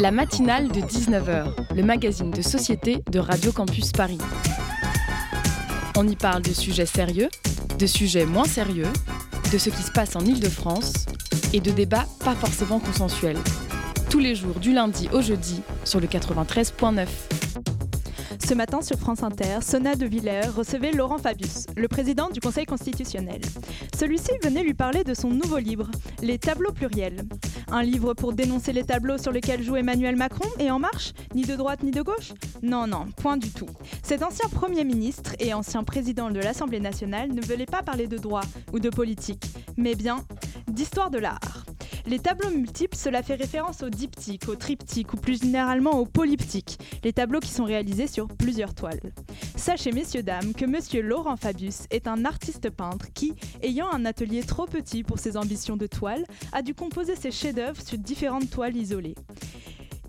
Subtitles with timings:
[0.00, 4.18] La matinale de 19h, le magazine de société de Radio Campus Paris.
[5.96, 7.28] On y parle de sujets sérieux,
[7.78, 8.92] de sujets moins sérieux,
[9.52, 11.06] de ce qui se passe en Ile-de-France
[11.52, 13.38] et de débats pas forcément consensuels.
[14.10, 17.06] Tous les jours du lundi au jeudi sur le 93.9.
[18.46, 22.66] Ce matin sur France Inter, Sona de Villers recevait Laurent Fabius, le président du Conseil
[22.66, 23.40] constitutionnel.
[23.96, 25.90] Celui-ci venait lui parler de son nouveau livre,
[26.20, 27.22] Les tableaux pluriels.
[27.76, 31.42] Un livre pour dénoncer les tableaux sur lesquels joue Emmanuel Macron et En Marche Ni
[31.42, 33.66] de droite ni de gauche Non, non, point du tout.
[34.04, 38.16] Cet ancien Premier ministre et ancien président de l'Assemblée nationale ne voulait pas parler de
[38.16, 39.44] droit ou de politique,
[39.76, 40.24] mais bien
[40.68, 41.63] d'histoire de l'art.
[42.06, 46.78] Les tableaux multiples, cela fait référence au diptyque, au triptyque ou plus généralement au polyptyque,
[47.02, 49.00] les tableaux qui sont réalisés sur plusieurs toiles.
[49.56, 53.32] Sachez, messieurs, dames, que monsieur Laurent Fabius est un artiste peintre qui,
[53.62, 57.80] ayant un atelier trop petit pour ses ambitions de toile, a dû composer ses chefs-d'œuvre
[57.80, 59.14] sur différentes toiles isolées.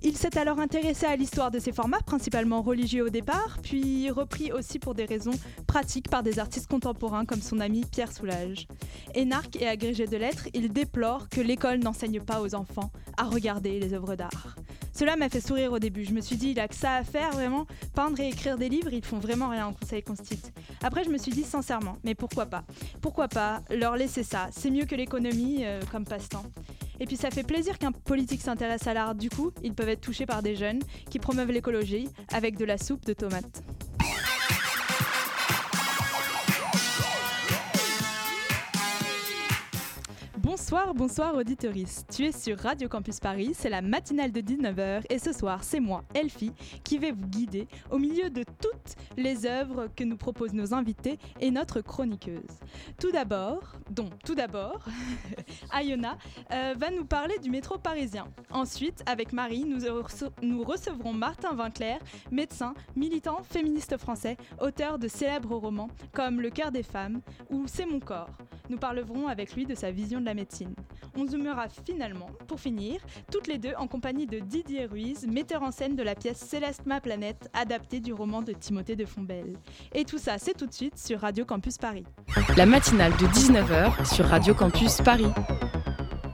[0.03, 4.51] Il s'est alors intéressé à l'histoire de ces formats, principalement religieux au départ, puis repris
[4.51, 5.33] aussi pour des raisons
[5.65, 8.67] pratiques par des artistes contemporains comme son ami Pierre Soulages.
[9.15, 13.79] Énarque et agrégé de lettres, il déplore que l'école n'enseigne pas aux enfants à regarder
[13.79, 14.55] les œuvres d'art.
[14.93, 16.05] Cela m'a fait sourire au début.
[16.05, 17.65] Je me suis dit, il a que ça à faire vraiment.
[17.93, 20.39] Peindre et écrire des livres, ils font vraiment rien en conseil constit.
[20.81, 22.63] Après, je me suis dit sincèrement, mais pourquoi pas?
[23.01, 24.47] Pourquoi pas leur laisser ça?
[24.51, 26.45] C'est mieux que l'économie euh, comme passe-temps.
[26.99, 29.15] Et puis ça fait plaisir qu'un politique s'intéresse à l'art.
[29.15, 30.79] Du coup, ils peuvent être touchés par des jeunes
[31.09, 33.63] qui promeuvent l'écologie avec de la soupe de tomates.
[40.45, 42.05] Bonsoir, bonsoir auditoris.
[42.07, 45.79] Tu es sur Radio Campus Paris, c'est la matinale de 19h et ce soir, c'est
[45.79, 46.51] moi, Elfie,
[46.83, 51.17] qui vais vous guider au milieu de toutes les œuvres que nous proposent nos invités
[51.41, 52.59] et notre chroniqueuse.
[53.01, 54.85] Tout d'abord, donc tout d'abord,
[55.73, 56.15] Ayona
[56.51, 58.27] euh, va nous parler du métro parisien.
[58.51, 59.79] Ensuite, avec Marie, nous,
[60.43, 61.97] nous recevrons Martin Vinclair,
[62.29, 67.87] médecin, militant féministe français, auteur de célèbres romans comme Le cœur des femmes ou C'est
[67.87, 68.29] mon corps.
[68.69, 70.75] Nous parlerons avec lui de sa vision de la médecine.
[71.17, 73.01] On zoomera finalement, pour finir,
[73.31, 76.85] toutes les deux en compagnie de Didier Ruiz, metteur en scène de la pièce Céleste
[76.85, 79.57] ma planète, adaptée du roman de Timothée de Fontbelle.
[79.93, 82.03] Et tout ça, c'est tout de suite sur Radio Campus Paris.
[82.57, 85.31] La matinale de 19h sur Radio Campus Paris.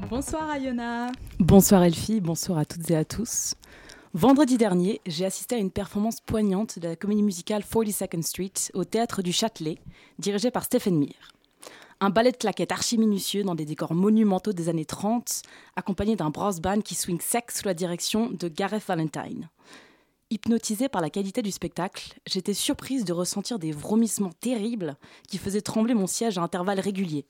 [0.09, 1.11] Bonsoir Ayona.
[1.40, 3.56] Bonsoir Elfie, bonsoir à toutes et à tous.
[4.13, 8.84] Vendredi dernier, j'ai assisté à une performance poignante de la comédie musicale 42nd Street au
[8.84, 9.78] théâtre du Châtelet,
[10.19, 11.31] dirigée par Stephen Mear.
[12.03, 15.44] Un ballet de claquettes archi minutieux dans des décors monumentaux des années 30,
[15.75, 19.51] accompagné d'un brass band qui swing sec sous la direction de Gareth Valentine.
[20.31, 24.97] Hypnotisée par la qualité du spectacle, j'étais surprise de ressentir des vromissements terribles
[25.28, 27.28] qui faisaient trembler mon siège à intervalles réguliers.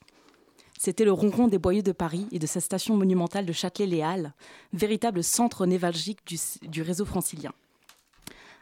[0.79, 4.33] C'était le ronron des boyaux de Paris et de sa station monumentale de Châtelet-Les Halles,
[4.71, 7.51] véritable centre névralgique du, du réseau francilien.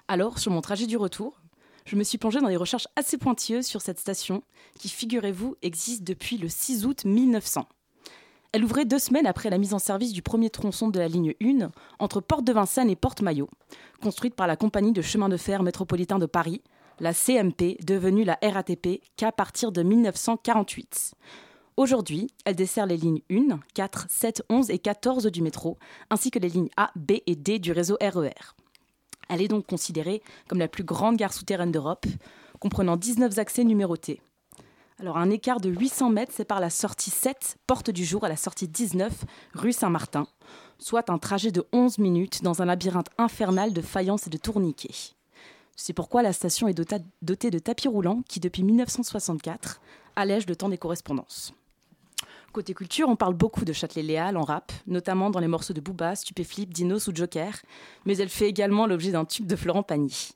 [0.07, 1.39] Alors, sur mon trajet du retour,
[1.85, 4.43] je me suis plongée dans des recherches assez pointilleuses sur cette station,
[4.77, 7.67] qui, figurez-vous, existe depuis le 6 août 1900.
[8.51, 11.35] Elle ouvrait deux semaines après la mise en service du premier tronçon de la ligne
[11.41, 11.69] 1
[11.99, 13.49] entre Porte de Vincennes et Porte Maillot,
[14.01, 16.63] construite par la compagnie de chemin de fer métropolitain de Paris,
[16.99, 21.13] la CMP, devenue la RATP qu'à partir de 1948.
[21.77, 25.77] Aujourd'hui, elle dessert les lignes 1, 4, 7, 11 et 14 du métro,
[26.09, 28.55] ainsi que les lignes A, B et D du réseau RER.
[29.29, 32.05] Elle est donc considérée comme la plus grande gare souterraine d'Europe,
[32.59, 34.21] comprenant 19 accès numérotés.
[34.99, 38.35] Alors un écart de 800 mètres sépare la sortie 7, porte du jour, à la
[38.35, 39.13] sortie 19,
[39.53, 40.27] rue Saint-Martin,
[40.77, 45.13] soit un trajet de 11 minutes dans un labyrinthe infernal de faïences et de tourniquets.
[45.77, 49.79] C'est pourquoi la station est dotée de tapis roulants qui, depuis 1964,
[50.17, 51.53] allègent le temps des correspondances.
[52.51, 56.15] Côté culture, on parle beaucoup de Châtelet-Léal en rap, notamment dans les morceaux de Booba,
[56.15, 57.55] Stupéflip, Dinos ou Joker,
[58.05, 60.31] mais elle fait également l'objet d'un tube de Florent Pagny.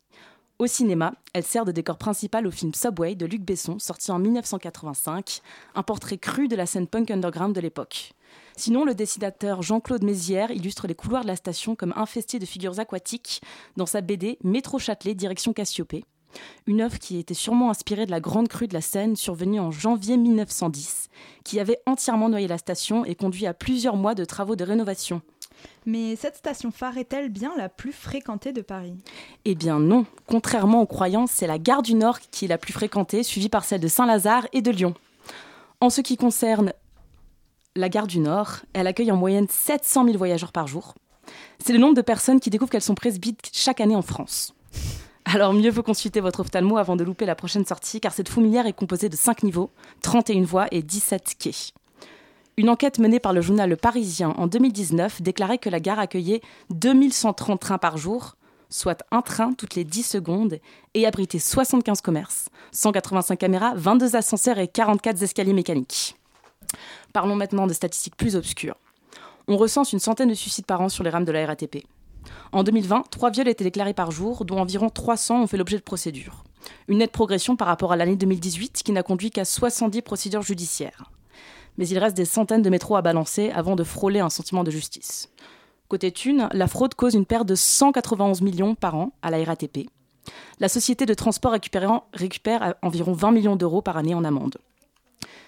[0.60, 4.20] Au cinéma, elle sert de décor principal au film Subway de Luc Besson, sorti en
[4.20, 5.42] 1985,
[5.74, 8.14] un portrait cru de la scène punk underground de l'époque.
[8.56, 12.80] Sinon, le dessinateur Jean-Claude Mézières illustre les couloirs de la station comme infestés de figures
[12.80, 13.42] aquatiques
[13.76, 16.06] dans sa BD Métro Châtelet, direction Cassiopée.
[16.68, 19.72] Une œuvre qui était sûrement inspirée de la grande crue de la Seine survenue en
[19.72, 21.10] janvier 1910,
[21.44, 25.22] qui avait entièrement noyé la station et conduit à plusieurs mois de travaux de rénovation.
[25.86, 28.96] Mais cette station phare est-elle bien la plus fréquentée de Paris?
[29.46, 32.74] Eh bien non, contrairement aux croyances, c'est la gare du Nord qui est la plus
[32.74, 34.94] fréquentée, suivie par celle de Saint-Lazare et de Lyon.
[35.82, 36.74] En ce qui concerne
[37.76, 40.96] la gare du Nord, elle accueille en moyenne 700 000 voyageurs par jour.
[41.60, 44.54] C'est le nombre de personnes qui découvrent qu'elles sont presbytes chaque année en France.
[45.26, 48.68] Alors mieux vaut consulter votre ophtalmo avant de louper la prochaine sortie, car cette fourmilière
[48.68, 49.70] est composée de 5 niveaux,
[50.02, 51.74] 31 voies et 17 quais.
[52.58, 56.42] Une enquête menée par le journal Le Parisien en 2019 déclarait que la gare accueillait
[56.70, 58.36] 2130 trains par jour,
[58.70, 60.60] soit un train toutes les 10 secondes,
[60.94, 66.16] et abritait 75 commerces, 185 caméras, 22 ascenseurs et 44 escaliers mécaniques.
[67.12, 68.76] Parlons maintenant des statistiques plus obscures.
[69.48, 71.86] On recense une centaine de suicides par an sur les rames de la RATP.
[72.52, 75.84] En 2020, trois viols étaient déclarés par jour, dont environ 300 ont fait l'objet de
[75.84, 76.44] procédures.
[76.88, 81.12] Une nette progression par rapport à l'année 2018 qui n'a conduit qu'à 70 procédures judiciaires.
[81.78, 84.72] Mais il reste des centaines de métros à balancer avant de frôler un sentiment de
[84.72, 85.30] justice.
[85.88, 89.90] Côté thunes, la fraude cause une perte de 191 millions par an à la RATP.
[90.60, 94.58] La société de transport récupère environ 20 millions d'euros par année en amende.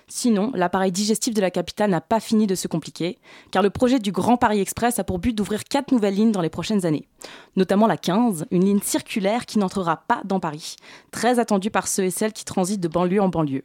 [0.07, 3.17] Sinon, l'appareil digestif de la capitale n'a pas fini de se compliquer,
[3.51, 6.41] car le projet du Grand Paris Express a pour but d'ouvrir quatre nouvelles lignes dans
[6.41, 7.07] les prochaines années,
[7.55, 10.75] notamment la 15, une ligne circulaire qui n'entrera pas dans Paris,
[11.11, 13.63] très attendue par ceux et celles qui transitent de banlieue en banlieue.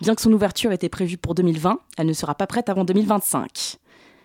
[0.00, 3.78] Bien que son ouverture était prévue pour 2020, elle ne sera pas prête avant 2025.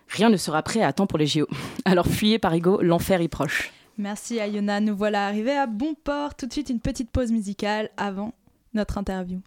[0.08, 1.48] Rien ne sera prêt à temps pour les JO.
[1.86, 3.74] Alors fuyez Parigo, l'enfer y proche.
[3.98, 6.36] Merci Ayona, nous voilà arrivés à bon port.
[6.36, 8.34] Tout de suite une petite pause musicale avant
[8.74, 9.40] notre interview.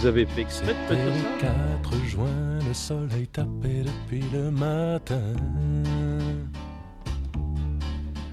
[0.00, 5.34] Vous avez le 4 juin, le soleil tapait depuis le matin.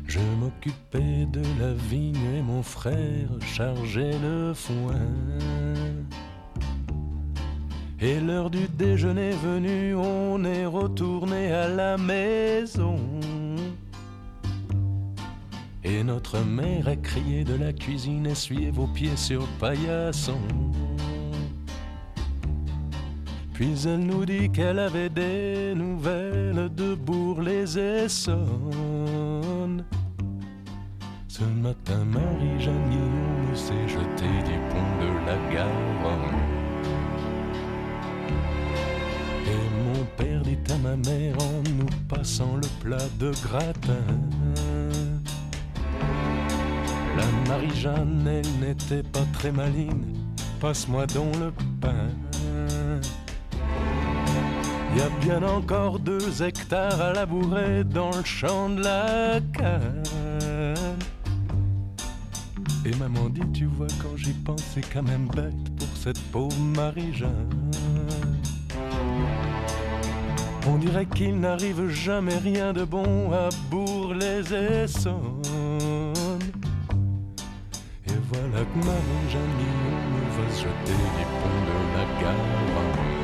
[0.07, 4.95] Je m'occupais de la vigne et mon frère chargeait le foin.
[7.99, 12.95] Et l'heure du déjeuner venue, on est retourné à la maison.
[15.83, 20.39] Et notre mère a crié de la cuisine, essuyez vos pieds sur paillasson.
[23.57, 29.83] Puis elle nous dit qu'elle avait des nouvelles de Bourg-les-Essonnes.
[31.27, 36.37] Ce matin, Marie-Jeanne nous s'est jeté du pont de la Garonne.
[39.47, 44.05] Et mon père dit à ma mère en nous passant le plat de gratin.
[47.17, 50.13] La Marie-Jeanne, elle n'était pas très maligne,
[50.59, 51.51] passe-moi donc le
[51.81, 52.11] pain.
[54.97, 60.01] Y a bien encore deux hectares à labourer dans le champ de la canne.
[62.83, 66.57] Et maman dit, tu vois, quand j'y pense, c'est quand même bête pour cette pauvre
[66.75, 67.71] Marie-Jeanne.
[70.65, 75.43] On dirait qu'il n'arrive jamais rien de bon à Bourg-les-Essonnes.
[78.07, 79.59] Et voilà que Marie-Jeanne
[80.39, 83.16] va se jeter du pont de la Garonne.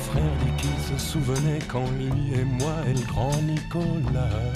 [0.00, 4.52] Frère dit se souvenait quand lui et moi et le grand Nicolas.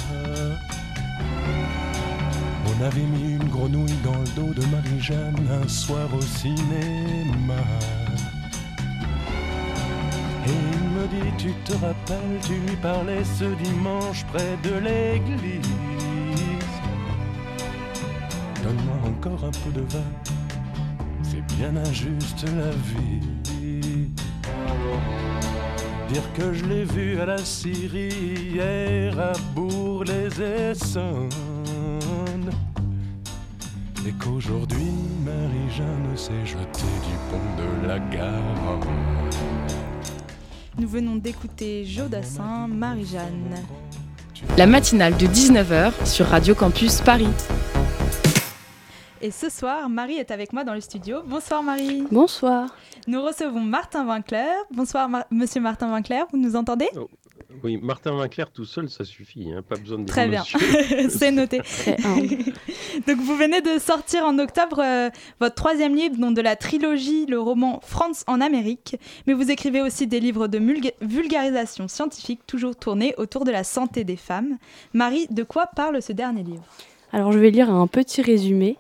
[2.67, 7.62] On avait mis une grenouille dans le dos de Marie-Jeanne un soir au cinéma.
[10.46, 15.69] Et il me dit tu te rappelles, tu lui parlais ce dimanche près de l'église.
[18.62, 20.11] Donne-moi encore un peu de vin,
[21.23, 23.33] c'est bien injuste la vie
[26.14, 31.28] Dire que je l'ai vu à la Syrie hier à Bourg-les-Essonnes.
[34.06, 34.93] Et qu'aujourd'hui,
[35.24, 38.79] Marie-Jeanne s'est jetée du pont de la gare.
[40.79, 43.56] Nous venons d'écouter Jodassin, Marie-Jeanne.
[44.56, 47.27] La matinale de 19h sur Radio Campus Paris.
[49.24, 51.22] Et ce soir, Marie est avec moi dans le studio.
[51.24, 52.04] Bonsoir Marie.
[52.10, 52.76] Bonsoir.
[53.06, 54.52] Nous recevons Martin Winkler.
[54.70, 56.90] Bonsoir Monsieur Martin Winkler, vous nous entendez?
[56.94, 57.08] Oh,
[57.62, 59.62] Oui, Martin Winkler tout seul, ça suffit, hein.
[59.66, 60.44] pas besoin de Très bien,
[61.08, 61.62] c'est noté.
[63.06, 65.08] Donc vous venez de sortir en octobre euh,
[65.40, 70.06] votre troisième livre de la trilogie, le roman France en Amérique, mais vous écrivez aussi
[70.06, 70.60] des livres de
[71.00, 74.58] vulgarisation scientifique toujours tournés autour de la santé des femmes.
[74.93, 76.64] Marie, de quoi parle ce dernier livre?
[77.14, 78.76] Alors je vais lire un petit résumé.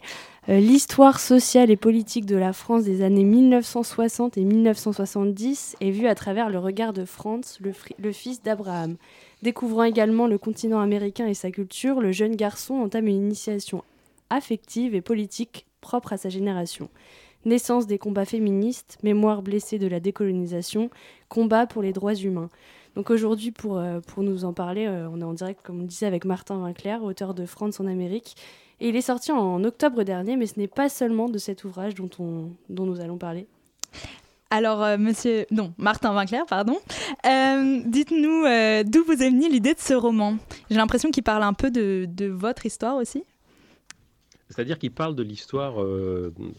[0.50, 6.06] Euh, l'histoire sociale et politique de la France des années 1960 et 1970 est vue
[6.06, 8.96] à travers le regard de Franz, le, fils d'Abraham.
[9.42, 13.84] Découvrant également le continent américain et sa culture, le jeune garçon entame une initiation
[14.28, 16.90] affective et politique propre à sa génération.
[17.46, 20.90] Naissance des combats féministes, mémoire blessée de la décolonisation,
[21.30, 22.50] combat pour les droits humains.
[22.96, 26.06] Donc aujourd'hui, pour, euh, nous en parler, euh, on est en direct, comme on disait,
[26.06, 28.36] avec Martin Winkler, auteur de France en Amérique,
[28.80, 31.94] et il est sorti en octobre dernier, mais ce n'est pas seulement de cet ouvrage
[31.94, 33.46] dont, on, dont nous allons parler.
[34.50, 36.78] Alors, euh, monsieur, non, Martin Vinclair, pardon.
[37.26, 40.36] Euh, dites-nous euh, d'où vous est venue l'idée de ce roman?
[40.70, 43.24] J'ai l'impression qu'il parle un peu de, de votre histoire aussi.
[44.48, 45.84] C'est-à-dire qu'il parle de l'histoire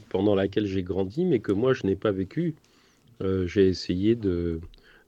[0.10, 2.56] pendant laquelle j'ai grandi, mais que moi je n'ai pas vécu.
[3.22, 4.60] j'ai essayé de,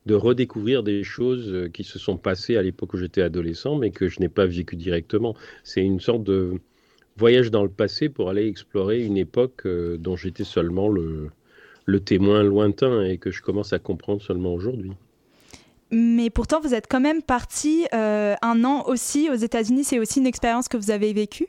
[0.05, 4.07] de redécouvrir des choses qui se sont passées à l'époque où j'étais adolescent, mais que
[4.07, 5.35] je n'ai pas vécu directement.
[5.63, 6.61] C'est une sorte de
[7.17, 11.29] voyage dans le passé pour aller explorer une époque dont j'étais seulement le,
[11.87, 14.91] le témoin lointain et que je commence à comprendre seulement aujourd'hui.
[15.89, 19.85] Mais pourtant, vous êtes quand même parti euh, un an aussi aux États-Unis.
[19.85, 21.47] C'est aussi une expérience que vous avez vécue?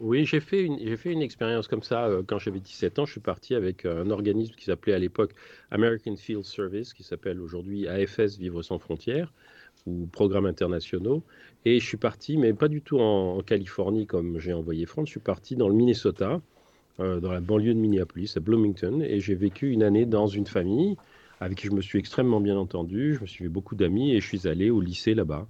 [0.00, 2.06] Oui, j'ai fait une, j'ai fait une expérience comme ça.
[2.06, 5.30] Euh, quand j'avais 17 ans, je suis parti avec un organisme qui s'appelait à l'époque
[5.70, 9.32] American Field Service, qui s'appelle aujourd'hui AFS Vivre sans frontières,
[9.86, 11.22] ou Programmes internationaux.
[11.64, 15.06] Et je suis parti, mais pas du tout en, Californie comme j'ai envoyé France.
[15.06, 16.40] Je suis parti dans le Minnesota
[17.00, 20.46] euh, dans la banlieue de Minneapolis, à Bloomington, et j'ai vécu une année dans une
[20.46, 20.96] famille
[21.40, 24.20] avec qui je me suis extrêmement bien entendu, je me suis fait beaucoup d'amis et
[24.20, 25.46] je suis allé au lycée là-bas.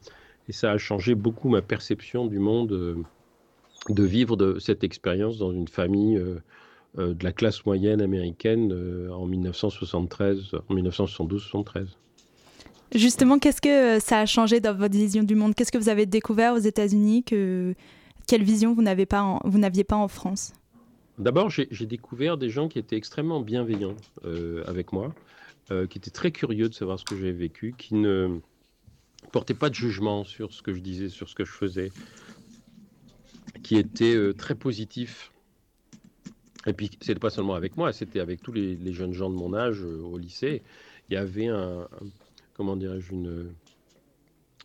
[0.49, 2.97] Et ça a changé beaucoup ma perception du monde euh,
[3.89, 6.41] de vivre de cette expérience dans une famille euh,
[6.97, 8.73] de la classe moyenne américaine
[9.13, 11.89] en 1973, en 1972-73.
[12.95, 15.55] Justement, qu'est-ce que ça a changé dans votre vision du monde?
[15.55, 17.75] Qu'est-ce que vous avez découvert aux États-Unis que
[18.27, 20.53] quelle vision vous n'aviez pas en France?
[21.19, 25.15] D'abord, j'ai découvert des gens qui étaient extrêmement bienveillants euh, avec moi,
[25.71, 28.39] euh, qui étaient très curieux de savoir ce que j'avais vécu, qui ne
[29.33, 31.91] portaient pas de jugement sur ce que je disais, sur ce que je faisais,
[33.63, 35.33] qui étaient euh, très positifs.
[36.67, 39.55] Et puis, c'était pas seulement avec moi, c'était avec tous les, jeunes gens de mon
[39.55, 40.63] âge au lycée.
[41.09, 41.89] Il y avait un,
[42.57, 43.55] comment dirais-je, une,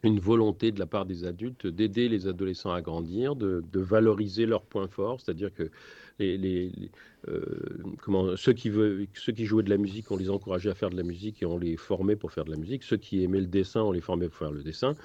[0.03, 4.45] une volonté de la part des adultes d'aider les adolescents à grandir, de, de valoriser
[4.45, 5.69] leurs points forts, c'est-à-dire que
[6.19, 6.71] les,
[7.27, 7.43] euh,
[8.01, 8.71] comment, ceux, qui
[9.13, 11.45] ceux qui jouaient de la musique, on les encourageait à faire de la musique et
[11.45, 12.83] on les formait pour faire de la musique.
[12.83, 14.95] Ceux qui aimaient le dessin, on les formait pour faire le dessin.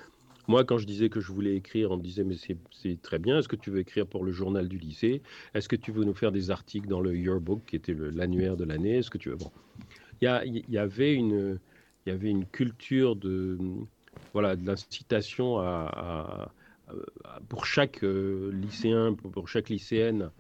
[0.47, 3.39] Moi, quand je disais que je voulais écrire, on me disait mais c'est très bien.
[3.39, 5.23] Est-ce que tu veux écrire pour le journal du lycée?
[5.55, 8.65] Est-ce que tu veux nous faire des articles dans le Yearbook, qui était l'annuaire de
[8.65, 8.99] l'année?
[8.99, 9.51] Est-ce que tu veux Bon,
[10.21, 10.29] il
[10.69, 11.59] y, y, avait une,
[12.07, 13.59] il y avait une culture de
[14.33, 16.53] voilà de l'incitation à,
[17.49, 20.31] pour chaque euh, lycéen, pour chaque lycéenne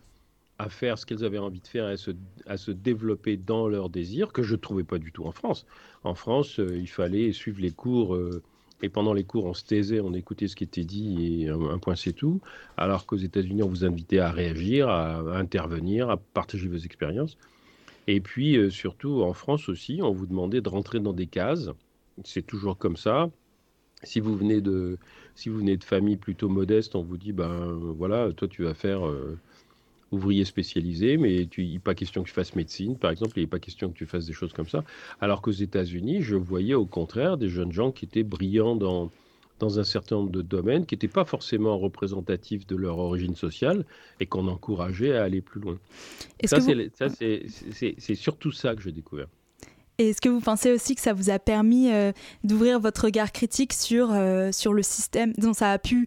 [0.59, 2.13] à faire ce qu'elles avaient envie de faire, à se,
[2.47, 5.67] à se développer dans leurs désirs, que je ne trouvais pas du tout en France.
[6.03, 8.43] En France, euh, il fallait suivre les cours, euh,
[8.83, 11.79] et pendant les cours, on se taisait, on écoutait ce qui était dit, et un,
[11.79, 12.41] point c'est tout.
[12.77, 17.37] Alors qu'aux États-Unis, on vous invitait à réagir, à, intervenir, à partager vos expériences.
[18.07, 21.71] Et puis, euh, surtout, en France aussi, on vous demandait de rentrer dans des cases.
[22.25, 23.31] C'est toujours comme ça.
[24.03, 24.99] Si vous venez de,
[25.35, 28.75] si vous venez de familles plutôt modestes, on vous dit, ben voilà, toi tu vas
[28.75, 29.01] faire
[30.13, 33.49] ouvrier spécialisé, mais il n'est pas question que tu fasses médecine, par exemple, il n'est
[33.49, 34.85] pas question que tu fasses des choses comme ça.
[35.21, 39.11] Alors qu'aux États-Unis, je voyais au contraire des jeunes gens qui étaient brillants dans,
[39.59, 43.85] dans un certain nombre de domaines, qui n'étaient pas forcément représentatifs de leur origine sociale,
[44.21, 45.79] et qu'on encourageait à aller plus loin.
[46.45, 49.29] Ça, c'est surtout ça que j'ai découvert.
[49.99, 52.13] Et est-ce que vous pensez aussi que ça vous a permis euh,
[52.45, 56.07] d'ouvrir votre regard critique sur, euh, sur le système dont ça a pu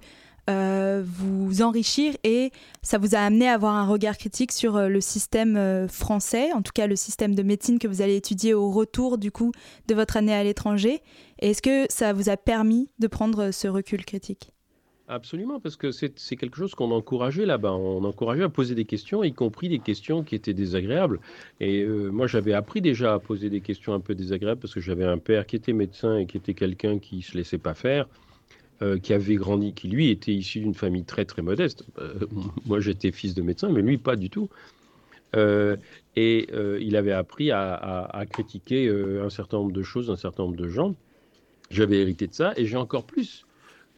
[0.50, 2.52] euh, vous enrichir et
[2.82, 6.52] ça vous a amené à avoir un regard critique sur euh, le système euh, français,
[6.54, 9.52] en tout cas le système de médecine que vous allez étudier au retour du coup
[9.88, 11.02] de votre année à l'étranger.
[11.38, 14.52] Est-ce que ça vous a permis de prendre ce recul critique?
[15.08, 17.74] Absolument, parce que c'est quelque chose qu'on encourageait là-bas.
[17.74, 21.20] On encourageait à poser des questions, y compris des questions qui étaient désagréables.
[21.60, 25.06] Et moi, j'avais appris déjà à poser des questions un peu désagréables parce que j'avais
[25.06, 28.06] un père qui était médecin et qui était quelqu'un qui se laissait pas faire.
[28.82, 31.84] Euh, qui avait grandi, qui lui était issu d'une famille très très modeste.
[31.98, 32.14] Euh,
[32.66, 34.48] moi j'étais fils de médecin, mais lui pas du tout.
[35.36, 35.76] Euh,
[36.16, 36.48] et
[36.80, 40.96] il avait appris à, critiquer un certain nombre de choses, un certain nombre de gens.
[41.70, 43.46] J'avais hérité de ça et j'ai encore plus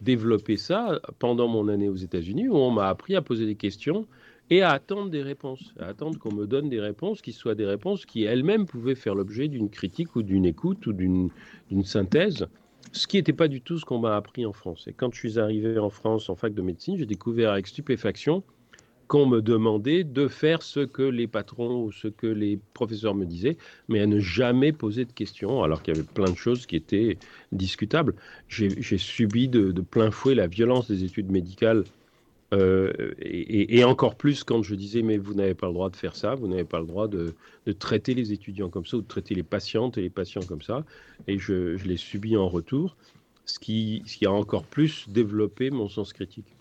[0.02, 4.08] développé ça pendant mon année aux États-Unis où on m'a appris à poser des questions
[4.50, 7.66] et à attendre des réponses, à attendre qu'on me donne des réponses qui soient des
[7.68, 11.30] réponses qui elles-mêmes pouvaient faire l'objet d'une critique ou d'une écoute ou d'une
[11.84, 12.48] synthèse
[12.92, 14.88] ce qui n'était pas du tout ce qu'on m'a appris en France.
[14.88, 18.44] Et quand je suis arrivé en France en fac de médecine, j'ai découvert avec stupéfaction
[19.08, 23.26] qu'on me demandait de faire ce que les patrons ou ce que les professeurs me
[23.26, 23.58] disaient,
[23.90, 26.78] mais à ne jamais poser de questions, alors qu'il y avait plein de choses qui
[26.78, 27.18] étaient
[27.52, 28.16] discutables.
[28.48, 31.84] J'ai subi de, de, plein fouet la violence des études médicales
[32.54, 36.16] euh, et, encore plus quand je disais, mais vous n'avez pas le droit de faire
[36.16, 37.34] ça, vous n'avez pas le droit de,
[37.80, 40.84] traiter les étudiants comme ça ou de traiter les patientes et les patients comme ça.
[41.28, 42.98] Et je, l'ai subi en retour,
[43.46, 46.54] ce qui, ce qui a encore plus développé mon sens critique.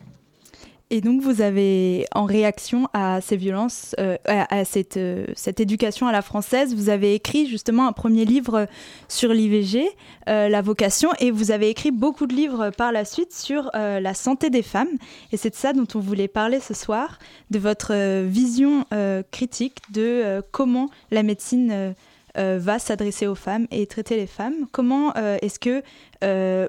[0.92, 6.08] Et donc vous avez, en réaction à ces violences, euh, à, cette, euh, cette, éducation
[6.08, 8.66] à la française, vous avez écrit justement un premier livre
[9.06, 9.88] sur l'IVG,
[10.28, 14.14] euh, la vocation, et vous avez écrit beaucoup de livres par la suite sur la
[14.14, 14.88] santé des femmes.
[15.30, 17.20] Et c'est de ça dont on voulait parler ce soir,
[17.50, 18.84] de votre vision
[19.30, 21.94] critique de comment la médecine
[22.34, 24.66] va s'adresser aux femmes et traiter les femmes.
[24.72, 25.82] Comment est-ce que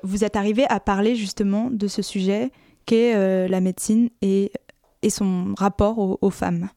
[0.03, 2.51] vous êtes arrivé à parler justement de ce sujet
[2.93, 4.51] euh, la médecine et,
[5.09, 6.69] son rapport aux, femmes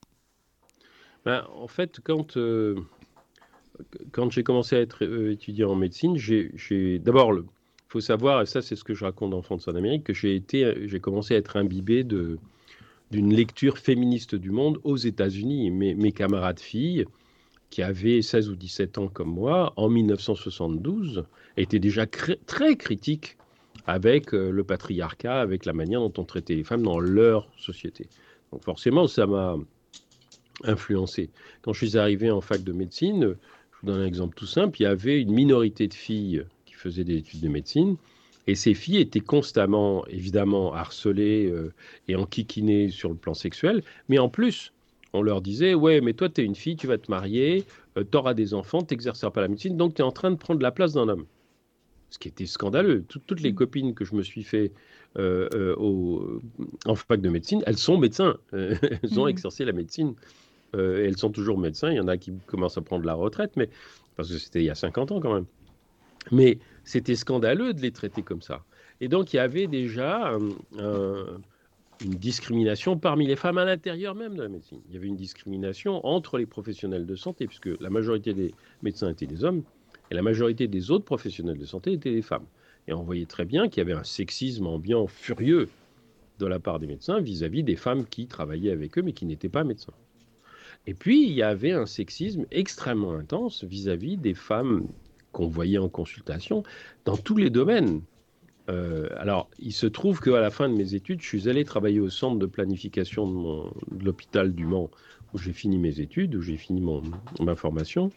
[1.25, 2.76] ben, En fait, quand, euh,
[4.12, 7.44] quand j'ai commencé à être euh, étudiant en médecine, j'ai d'abord, il
[7.88, 11.00] faut savoir, et ça c'est ce que je raconte dans France en Amérique, que j'ai
[11.00, 15.71] commencé à être imbibé d'une lecture féministe du monde aux États-Unis.
[15.71, 17.04] Mes camarades filles,
[17.68, 21.25] qui avaient 16 ou 17 ans comme moi, en 1972,
[21.56, 23.37] étaient déjà très critiques
[23.87, 28.07] avec euh, le patriarcat, avec la manière dont on traitait les femmes dans leur société.
[28.53, 29.57] Donc forcément, ça m'a
[30.64, 31.31] influencé.
[31.62, 33.37] Quand je suis arrivé en fac de médecine,
[33.73, 36.75] je vous donne un exemple tout simple, il y avait une minorité de filles qui
[36.75, 37.97] faisaient des études de médecine,
[38.47, 41.73] et ces filles étaient constamment, évidemment, harcelées euh,
[42.09, 44.73] et enquiquinées sur le plan sexuel, mais en plus,
[45.12, 47.64] on leur disait, ouais, mais toi, tu es une fille, tu vas te marier,
[47.97, 50.31] euh, tu auras des enfants, tu n'exerceras pas la médecine, donc tu es en train
[50.31, 51.26] de prendre la place d'un homme
[52.14, 53.02] ce qui était scandaleux.
[53.09, 53.56] toutes les mmh.
[53.56, 54.71] copines que je me suis fait
[55.18, 56.40] euh, euh, au,
[56.87, 58.37] en fac de médecine, elles sont médecins.
[58.52, 59.30] elles ont mmh.
[59.30, 60.14] exercé la médecine.
[60.76, 61.90] Euh, elles sont toujours médecins.
[61.90, 63.68] Il y en a qui commencent à prendre la retraite, mais
[64.16, 65.47] parce que c'était il y a 50 ans quand même.
[66.30, 68.62] Mais c'était scandaleux de les traiter comme ça.
[69.00, 70.38] Et donc il y avait déjà
[70.78, 74.80] une discrimination parmi les femmes à l'intérieur même de la médecine.
[74.88, 79.11] Il y avait une discrimination entre les professionnels de santé, puisque la majorité des médecins
[79.11, 79.64] étaient des hommes.
[80.14, 82.47] La majorité des autres professionnels de santé étaient des femmes.
[82.87, 85.68] Et on voyait très bien qu'il y avait un sexisme ambiant furieux
[86.38, 89.49] de la part des médecins vis-à-vis des femmes qui travaillaient avec eux mais qui n'étaient
[89.49, 89.92] pas médecins.
[90.87, 94.87] Et puis, il y avait un sexisme extrêmement intense vis-à-vis des femmes
[95.33, 96.62] qu'on voyait en consultation
[97.04, 98.02] dans tous les domaines.
[98.68, 102.00] Euh, alors, il se trouve qu'à la fin de mes études, je suis allé travailler
[102.00, 103.26] au centre de planification
[103.90, 104.90] de, l'hôpital du Mans,
[105.33, 107.02] où j'ai fini mes études, où j'ai fini mon,
[107.40, 108.12] ma formation.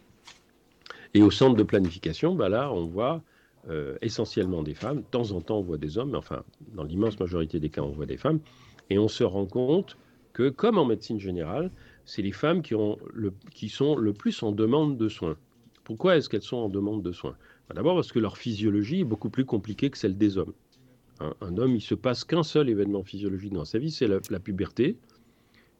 [1.14, 3.22] Et au centre de planification, bah là, on voit
[3.70, 4.98] euh, essentiellement des femmes.
[4.98, 6.42] De temps en temps, on voit des hommes, mais enfin,
[6.74, 8.40] dans l'immense majorité des cas, on voit des femmes.
[8.90, 9.96] Et on se rend compte
[10.32, 11.70] que, comme en médecine générale,
[12.04, 15.36] c'est les femmes qui, sont le plus en demande de soins.
[15.84, 17.36] Pourquoi est-ce qu'elles sont en demande de soins?
[17.68, 20.52] Bah, D'abord parce que leur physiologie est beaucoup plus compliquée que celle des hommes.
[21.20, 24.96] Un, homme, il se passe qu'un seul événement physiologique dans sa vie, c'est la, puberté.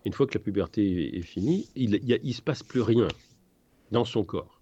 [0.05, 3.07] Une fois que la puberté est, finie, il ne se passe plus rien
[3.93, 4.58] dans son corps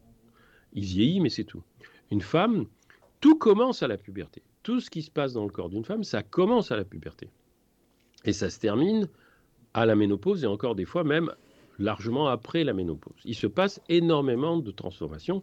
[0.76, 1.62] il vieillit, mais c'est tout.
[2.10, 2.66] Une femme,
[3.20, 4.42] tout commence à la puberté.
[4.62, 7.28] Tout ce qui se passe dans le corps d'une femme, ça commence à la puberté.
[8.24, 9.08] Et ça se termine
[9.74, 11.32] à la ménopause et encore des fois même
[11.78, 13.20] largement après la ménopause.
[13.24, 15.42] Il se passe énormément de transformations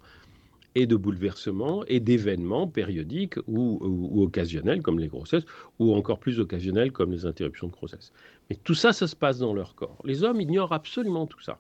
[0.76, 3.80] et de bouleversements et d'événements périodiques ou,
[4.24, 5.46] occasionnels comme les grossesses
[5.78, 8.12] ou encore plus occasionnels comme les interruptions de grossesse.
[8.50, 10.02] Mais tout ça, ça se passe dans leur corps.
[10.04, 11.60] Les hommes ignorent absolument tout ça.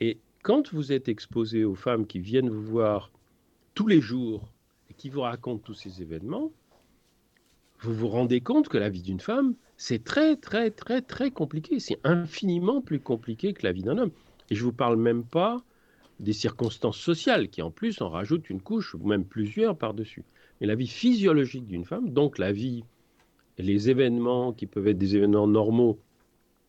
[0.00, 3.10] Et quand vous êtes exposé aux femmes qui viennent vous voir
[3.74, 4.52] tous les jours
[4.90, 6.50] et qui vous racontent tous ces événements,
[7.80, 11.80] vous vous rendez compte que la vie d'une femme, c'est très, très, très, très compliqué.
[11.80, 14.12] C'est infiniment plus compliqué que la vie d'un homme.
[14.50, 15.62] Et je ne vous parle même pas
[16.20, 20.24] des circonstances sociales qui, en plus, en rajoutent une couche, ou même plusieurs par-dessus.
[20.60, 22.84] Mais la vie physiologique d'une femme, donc la vie,
[23.58, 25.98] les événements qui peuvent être des événements normaux,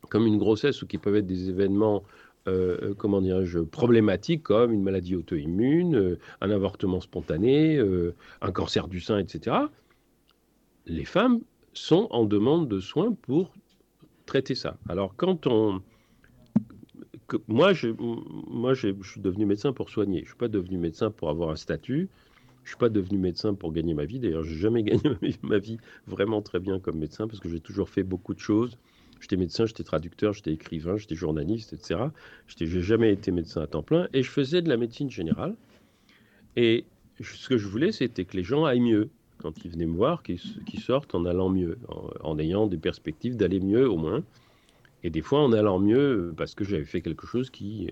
[0.09, 2.03] comme une grossesse, ou qui peuvent être des événements
[2.47, 7.79] euh, euh, comment dirais-je, problématiques comme une maladie auto-immune, euh, un avortement spontané,
[8.41, 9.55] un cancer du sein, etc.,
[10.85, 11.39] les femmes
[11.71, 13.53] sont en demande de soins pour
[14.25, 14.77] traiter ça.
[14.89, 15.81] Alors quand on...
[17.47, 20.19] moi, je, moi je suis devenu médecin pour soigner.
[20.19, 22.09] Je ne suis pas devenu médecin pour avoir un statut.
[22.63, 24.19] Je ne suis pas devenu médecin pour gagner ma vie.
[24.19, 25.01] D'ailleurs, je n'ai jamais gagné
[25.41, 25.77] ma vie
[26.07, 28.77] vraiment très bien comme médecin parce que j'ai toujours fait beaucoup de choses
[29.23, 31.97] J'étais médecin, j'étais traducteur, j'étais écrivain, j'étais journaliste, etc.
[32.45, 35.55] Je n'ai jamais été médecin à temps plein et je faisais de la médecine générale.
[36.57, 36.83] Et
[37.21, 40.23] ce que je voulais, c'était que les gens aillent mieux quand ils venaient me voir,
[40.23, 40.41] qu'ils
[40.81, 41.77] sortent en allant mieux,
[42.19, 44.25] en, ayant des perspectives d'aller mieux au moins.
[45.05, 47.89] Et des fois en allant mieux parce que j'avais fait quelque chose qui,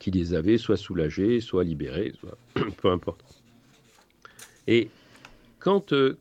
[0.00, 2.12] qui les avait soit soulagés, soit libérés,
[2.82, 3.44] peu importe.
[4.66, 4.90] Et
[5.58, 6.16] quand, euh,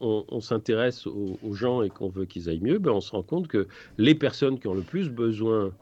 [0.00, 3.48] on, s'intéresse aux, gens et qu'on veut qu'ils aillent mieux, ben on se rend compte
[3.48, 3.66] que
[3.98, 5.72] les personnes qui ont le plus besoin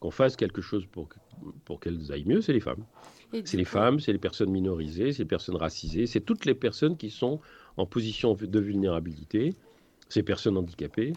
[0.00, 1.08] qu'on fasse quelque chose pour,
[1.64, 2.84] pour qu'elles aillent mieux, c'est les femmes.
[3.44, 6.96] C'est les femmes, c'est les personnes minorisées, c'est les personnes racisées, c'est toutes les personnes
[6.96, 7.40] qui sont
[7.76, 9.54] en position de vulnérabilité,
[10.08, 11.12] ces personnes handicapées,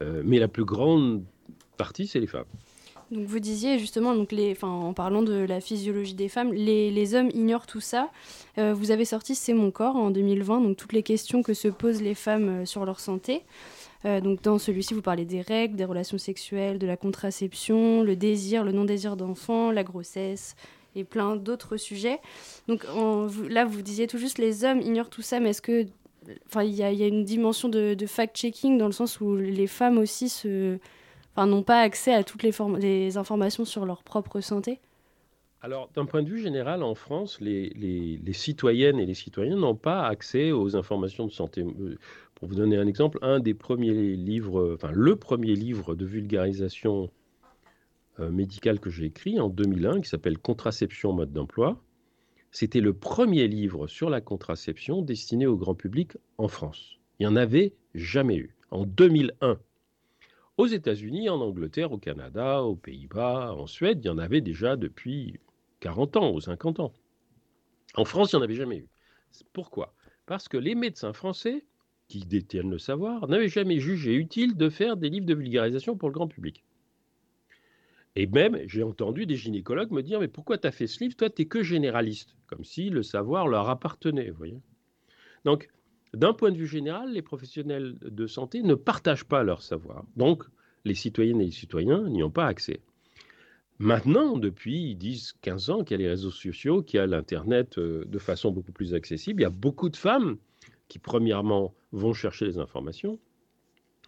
[0.00, 1.22] mais la plus grande
[1.76, 2.46] partie, c'est les femmes.
[3.12, 7.14] Donc vous disiez justement, donc les, en parlant de la physiologie des femmes, les, les
[7.14, 8.10] hommes ignorent tout ça.
[8.58, 11.68] Euh, vous avez sorti C'est mon corps en 2020, donc toutes les questions que se
[11.68, 13.42] posent les femmes euh, sur leur santé.
[14.04, 18.16] Euh, donc dans celui-ci, vous parlez des règles, des relations sexuelles, de la contraception, le
[18.16, 20.56] désir, le non-désir d'enfant, la grossesse
[20.96, 22.18] et plein d'autres sujets.
[22.66, 22.86] Donc
[23.50, 25.84] là, vous disiez tout juste les hommes ignorent tout ça, mais est-ce que,
[26.46, 29.98] enfin, il y, a une dimension de, de fact-checking dans le sens où les femmes
[29.98, 30.78] aussi se
[31.44, 34.80] n'ont pas accès à toutes les, informations sur leur propre santé
[35.62, 39.74] alors, d'un point de vue général, en France, les, les, citoyennes et les citoyens n'ont
[39.74, 41.62] pas accès aux informations de santé.
[41.62, 41.98] Euh,
[42.36, 47.10] pour vous donner un exemple, un des premiers livres, enfin le premier livre de vulgarisation
[48.18, 51.82] euh, médicale que j'ai écrit en 2001, qui s'appelle Contraception mode d'emploi,
[52.50, 56.98] c'était le premier livre sur la contraception destiné au grand public en France.
[57.18, 58.56] Il n'y en avait jamais eu.
[58.70, 59.58] En 2001,
[60.56, 64.76] aux États-Unis, en Angleterre, au Canada, aux Pays-Bas, en Suède, il y en avait déjà
[64.76, 65.38] depuis
[65.80, 66.92] 40 ans ou 50 ans.
[67.94, 68.88] En France, il n'y en avait jamais eu.
[69.52, 69.94] Pourquoi?
[70.26, 71.64] Parce que les médecins français,
[72.08, 76.08] qui détiennent le savoir, n'avaient jamais jugé utile de faire des livres de vulgarisation pour
[76.08, 76.64] le grand public.
[78.14, 81.16] Et même, j'ai entendu des gynécologues me dire, mais pourquoi tu as fait ce livre?
[81.16, 84.32] Toi, tu que généraliste, comme si le savoir leur appartenait.
[85.44, 85.68] Donc,
[86.14, 90.04] d'un point de vue général, les professionnels de santé ne partagent pas leur savoir.
[90.16, 90.44] Donc,
[90.84, 92.80] les citoyennes et les citoyens n'y ont pas accès.
[93.78, 98.04] Maintenant, depuis 10-15 ans qu'il y a les réseaux sociaux, qu'il y a l'Internet euh,
[98.06, 100.38] de façon beaucoup plus accessible, il y a beaucoup de femmes
[100.88, 103.18] qui, premièrement, vont chercher les informations,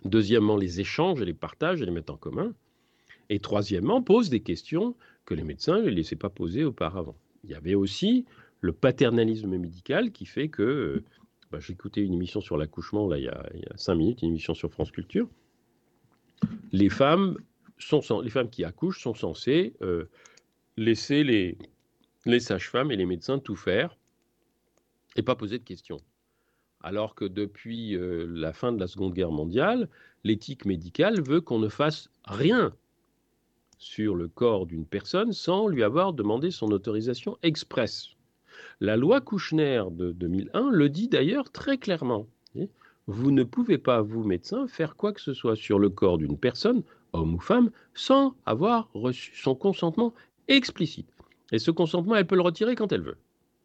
[0.04, 2.54] deuxièmement, les échangent et les partagent et les mettent en commun,
[3.28, 7.16] et troisièmement, posent des questions que les médecins ne laissaient pas poser auparavant.
[7.44, 8.24] Il y avait aussi
[8.60, 11.04] le paternalisme médical qui fait que euh,
[11.50, 14.70] bah, j'écoutais une émission sur l'accouchement, là, il y, a, cinq minutes, une émission sur
[14.70, 15.28] France Culture.
[16.72, 17.38] Les femmes,
[17.78, 20.04] sont, les femmes qui accouchent sont censées euh,
[20.76, 21.56] laisser les,
[22.26, 23.96] les sages-femmes et les médecins tout faire
[25.16, 26.00] et pas poser de questions.
[26.80, 29.88] Alors que depuis euh, la fin de la Seconde Guerre mondiale,
[30.24, 32.74] l'éthique médicale veut qu'on ne fasse rien
[33.78, 38.10] sur le corps d'une personne sans lui avoir demandé son autorisation expresse.
[38.80, 42.28] La loi Kouchner de 2001 le dit d'ailleurs très clairement.
[43.08, 46.38] Vous ne pouvez pas, vous médecin, faire quoi que ce soit sur le corps d'une
[46.38, 50.14] personne, homme ou femme, sans avoir reçu son consentement
[50.46, 51.08] explicite.
[51.50, 53.16] Et ce consentement, elle peut le retirer quand elle veut.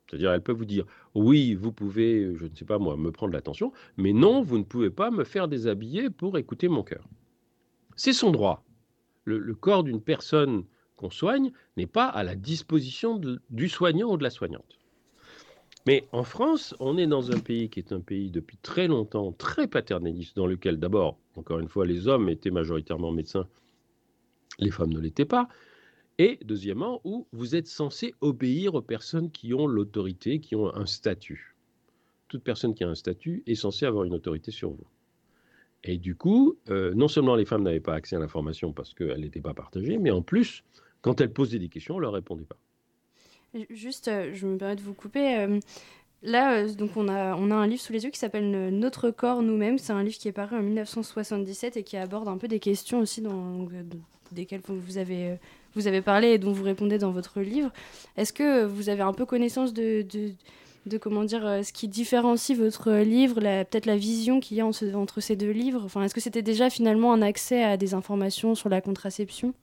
[0.07, 3.33] C'est-à-dire, elle peut vous dire, oui, vous pouvez, je ne sais pas moi, me prendre
[3.33, 7.07] l'attention, mais non, vous ne pouvez pas me faire déshabiller pour écouter mon cœur.
[7.95, 8.63] C'est son droit.
[9.25, 13.21] Le, corps d'une personne qu'on soigne n'est pas à la disposition
[13.51, 14.79] du soignant ou de la soignante.
[15.85, 19.33] Mais en France, on est dans un pays qui est un pays depuis très longtemps
[19.33, 23.47] très paternaliste, dans lequel d'abord, encore une fois, les hommes étaient majoritairement médecins,
[24.59, 25.49] les femmes ne l'étaient pas.
[26.19, 30.85] Et deuxièmement, où vous êtes censé obéir aux personnes qui ont l'autorité, qui ont un
[30.85, 31.55] statut.
[32.27, 34.87] Toute personne qui a un statut est censée avoir une autorité sur vous.
[35.83, 39.19] Et du coup, euh, non seulement les femmes n'avaient pas accès à l'information parce qu'elle
[39.19, 40.63] n'était pas partagée, mais en plus,
[41.01, 42.57] quand elles posaient des questions, on ne leur répondait pas.
[43.69, 45.37] Juste, euh, je me permets de vous couper.
[45.37, 45.59] Euh,
[46.23, 49.11] là, euh, donc on a, on a un livre sous les yeux qui s'appelle Notre
[49.11, 49.77] corps nous-mêmes.
[49.77, 52.99] C'est un livre qui est paru en 1977 et qui aborde un peu des questions
[52.99, 53.67] aussi dans,
[54.31, 55.37] desquelles vous avez,
[55.75, 57.71] vous avez parlé et dont vous répondez dans votre livre.
[58.17, 60.03] Est-ce que vous avez un peu connaissance de,
[60.85, 65.21] de, comment dire, ce qui différencie votre livre, peut-être la vision qu'il y a entre
[65.21, 65.81] ces deux livres?
[65.85, 69.53] Enfin, Est-ce que c'était déjà finalement un accès à des informations sur la contraception?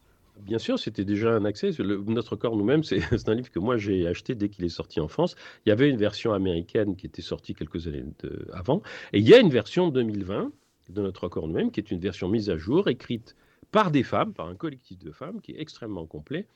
[0.42, 1.70] Bien sûr, c'était déjà un accès.
[1.78, 5.08] Notre corps nous-mêmes, c'est un livre que moi j'ai acheté dès qu'il est sorti en
[5.08, 5.34] France.
[5.64, 8.04] Il y avait une version américaine qui était sortie quelques années
[8.52, 8.82] avant.
[9.12, 10.52] Et il y a une version 2020
[10.90, 13.36] de Notre corps nous-mêmes qui est une version mise à jour, écrite
[13.70, 16.46] par des femmes, par un collectif de femmes, qui est extrêmement complet.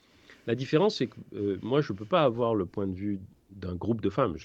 [0.47, 3.21] La différence, c'est que euh, moi, je ne peux pas avoir le point de vue
[3.51, 4.37] d'un groupe de femmes.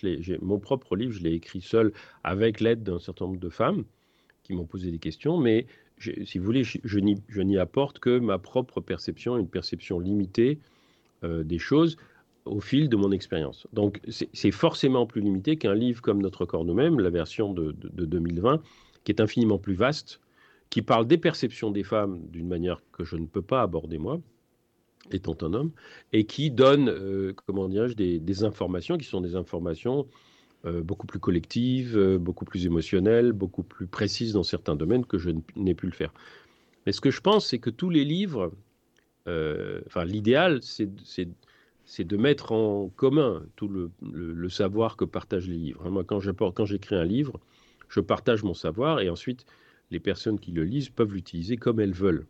[0.41, 1.91] Mon propre livre, je l'ai écrit seul
[2.23, 3.83] avec l'aide d'un certain nombre de femmes
[4.43, 5.65] qui m'ont posé des questions, mais
[5.99, 6.99] si vous voulez, je,
[7.41, 10.59] n'y apporte que ma propre perception, une perception limitée
[11.23, 11.97] euh, des choses
[12.45, 13.67] au fil de mon expérience.
[13.73, 18.61] Donc c'est forcément plus limité qu'un livre comme Notre corps nous-mêmes, la version de, 2020,
[19.03, 20.19] qui est infiniment plus vaste,
[20.69, 24.19] qui parle des perceptions des femmes d'une manière que je ne peux pas aborder moi,
[25.11, 25.71] étant un homme,
[26.13, 30.07] et qui donne, euh, comment dirais-je, des, informations qui sont des informations
[30.65, 35.31] beaucoup plus collective, euh, beaucoup plus émotionnelle, beaucoup plus précise dans certains domaines que je
[35.55, 36.13] n'ai pu le faire.
[36.85, 38.51] Mais ce que je pense, c'est que tous les livres,
[39.27, 45.89] euh, enfin l'idéal, c'est de mettre en commun tout le, savoir que partagent les livres.
[45.89, 46.19] Moi, quand
[46.65, 47.39] j'écris un livre,
[47.87, 49.45] je partage mon savoir et ensuite
[49.91, 52.27] les personnes qui le lisent peuvent l'utiliser comme elles veulent.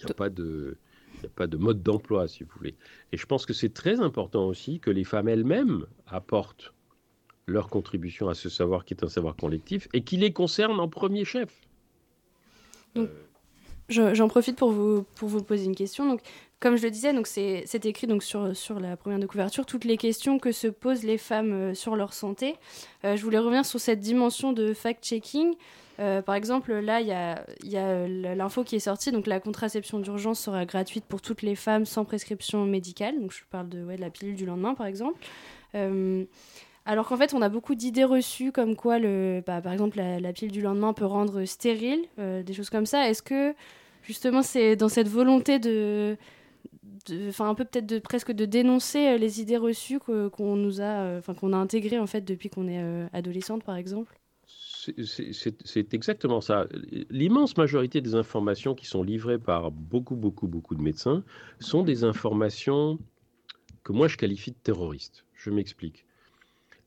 [0.00, 0.76] Il n'y a pas de,
[1.22, 2.74] il a pas de mode d'emploi, si vous voulez.
[3.12, 6.74] Et je pense que c'est très important aussi que les femmes elles-mêmes apportent
[7.50, 10.88] leur contribution à ce savoir qui est un savoir collectif et qui les concerne en
[10.88, 11.50] premier chef.
[12.94, 13.08] Donc,
[13.88, 16.06] J'en profite pour vous, pour vous poser une question.
[16.06, 16.20] Donc,
[16.60, 19.86] comme je le disais, donc c'est écrit donc sur, sur la première de couverture toutes
[19.86, 22.56] les questions que se posent les femmes euh, sur leur santé.
[23.04, 25.54] Euh, je voulais revenir sur cette dimension de fact-checking.
[26.00, 29.10] Euh, par exemple, là, il y a, y a l'info qui est sortie.
[29.10, 33.18] Donc, la contraception d'urgence sera gratuite pour toutes les femmes sans prescription médicale.
[33.18, 35.18] Donc, je parle de, ouais, de la pilule du lendemain, par exemple.
[36.88, 40.32] Alors qu'en fait, on a beaucoup d'idées reçues comme quoi, le, bah, par exemple, la,
[40.32, 43.10] pilule du lendemain peut rendre stérile, euh, des choses comme ça.
[43.10, 43.54] Est-ce que
[44.02, 46.16] justement, c'est dans cette volonté de,
[47.28, 50.84] enfin un peu peut-être de presque de dénoncer euh, les idées reçues qu'on nous a,
[50.84, 54.18] euh, enfin qu'on a intégrées en fait depuis qu'on est adolescente, par exemple?
[54.46, 56.68] C'est exactement ça.
[57.10, 61.22] L'immense majorité des informations qui sont livrées par beaucoup, beaucoup, beaucoup de médecins
[61.60, 62.98] sont des informations
[63.84, 65.26] que moi je qualifie de terroristes.
[65.34, 66.06] Je m'explique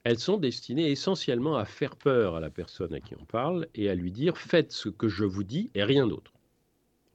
[0.04, 3.90] elles sont destinées essentiellement à faire peur à la personne à qui on parle et
[3.90, 6.32] à lui dire faites ce que je vous dis et rien d'autre.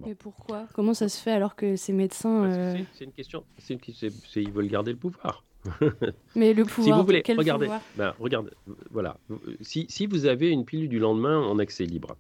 [0.05, 0.67] Mais pourquoi?
[0.75, 2.45] Comment ça se fait alors que ces médecins...
[2.45, 5.43] Euh, c'est une question, c'est ils veulent garder le pouvoir.
[6.37, 7.83] Mais le pouvoir, si vous voulez, quel regardez, pouvoir?
[7.97, 8.51] ben, regardez,
[8.91, 9.19] voilà.
[9.63, 12.17] Si, si, vous avez une pilule du lendemain en accès libre,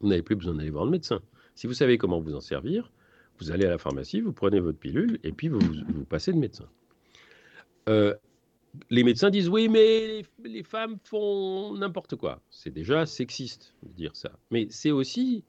[0.00, 1.20] vous n'avez plus besoin d'aller voir le médecin.
[1.54, 2.92] Si vous savez comment vous en servir,
[3.40, 6.38] vous allez à la pharmacie, vous prenez votre pilule et puis vous, vous passez de
[6.38, 6.66] médecin.
[7.88, 8.14] Euh,
[8.90, 12.40] les médecins disent oui, mais les, femmes font n'importe quoi.
[12.50, 14.32] C'est déjà sexiste de dire ça.
[14.50, 15.44] Mais c'est aussi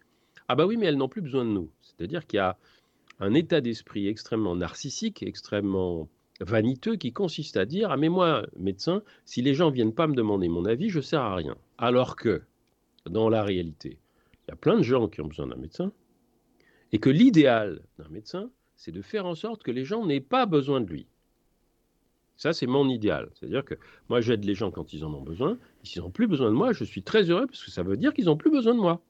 [0.47, 1.69] ah bah oui, mais elles n'ont plus besoin de nous.
[1.81, 2.57] C'est-à-dire qu'il y a
[3.19, 6.07] un état d'esprit extrêmement narcissique, extrêmement
[6.39, 10.15] vaniteux qui consiste à dire ah mais moi médecin, si les gens viennent pas me
[10.15, 11.57] demander mon avis, je sers à rien.
[11.77, 12.43] Alors que
[13.05, 13.97] dans la réalité,
[14.47, 15.91] il y a plein de gens qui ont besoin d'un médecin
[16.91, 20.45] et que l'idéal d'un médecin, c'est de faire en sorte que les gens n'aient pas
[20.45, 21.07] besoin de lui.
[22.37, 23.29] Ça, c'est mon idéal.
[23.33, 23.73] C'est-à-dire que
[24.09, 25.57] moi, j'aide les gens quand ils en ont besoin.
[25.83, 28.13] S'ils n'ont plus besoin de moi, je suis très heureux parce que ça veut dire
[28.13, 29.01] qu'ils n'ont plus besoin de moi.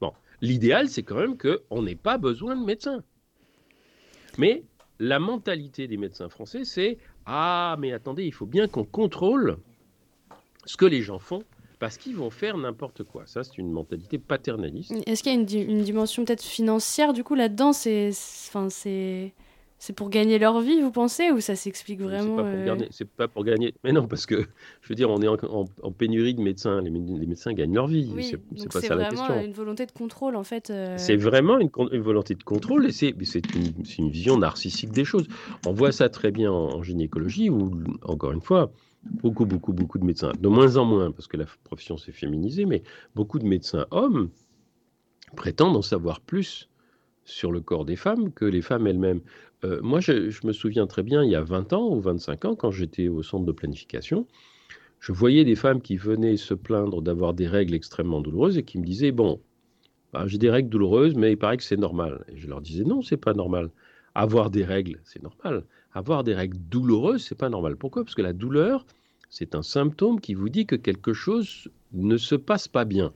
[0.00, 3.04] Bon, l'idéal, c'est quand même qu'on n'ait pas besoin de médecins.
[4.38, 4.64] Mais
[4.98, 9.58] la mentalité des médecins français, c'est Ah, mais attendez, il faut bien qu'on contrôle
[10.64, 11.42] ce que les gens font
[11.78, 13.24] parce qu'ils vont faire n'importe quoi.
[13.26, 14.94] Ça, c'est une mentalité paternaliste.
[15.06, 17.74] Est-ce qu'il y a une, une dimension peut-être financière, du coup, là-dedans?
[17.74, 18.08] C'est.
[18.48, 19.34] Enfin, c'est.
[19.78, 22.38] C'est pour gagner leur vie, vous pensez, ou ça s'explique vraiment
[22.90, 23.74] C'est pas, pour gagner.
[23.84, 24.46] Mais non, parce que
[24.80, 26.80] je veux dire, on est en, pénurie de médecins.
[26.80, 28.10] Les, médecins gagnent leur vie.
[28.14, 29.26] Oui, c'est pas ça la question.
[29.26, 30.70] C'est vraiment une volonté de contrôle, en fait.
[30.70, 30.94] Euh.
[30.96, 31.68] C'est vraiment une,
[32.00, 35.26] volonté de contrôle, et c'est une, une, vision narcissique des choses.
[35.66, 37.70] On voit ça très bien en, gynécologie, où
[38.02, 41.44] encore une fois, beaucoup, beaucoup, beaucoup de médecins, de moins en moins, parce que la
[41.64, 42.82] profession s'est féminisée, mais
[43.14, 44.30] beaucoup de médecins hommes
[45.36, 46.68] prétendent en savoir plus
[47.26, 49.20] sur le corps des femmes que les femmes elles-mêmes.
[49.64, 52.56] Euh, moi, je, me souviens très bien, il y a 20 ans ou 25 ans,
[52.56, 54.26] quand j'étais au centre de planification,
[55.00, 58.78] je voyais des femmes qui venaient se plaindre d'avoir des règles extrêmement douloureuses et qui
[58.78, 59.40] me disaient, bon,
[60.12, 62.24] bah, j'ai des règles douloureuses, mais il paraît que c'est normal.
[62.32, 63.70] Et je leur disais, non, c'est pas normal.
[64.14, 65.64] Avoir des règles, c'est normal.
[65.92, 67.76] Avoir des règles douloureuses, c'est pas normal.
[67.76, 68.04] Pourquoi?
[68.04, 68.86] Parce que la douleur,
[69.30, 73.12] c'est un symptôme qui vous dit que quelque chose ne se passe pas bien.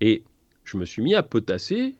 [0.00, 0.24] Et
[0.64, 1.94] je me suis mis à potasser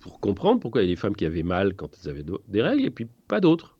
[0.00, 2.62] pour comprendre pourquoi il y a des femmes qui avaient mal quand elles avaient des
[2.62, 3.76] règles et puis pas d'autres.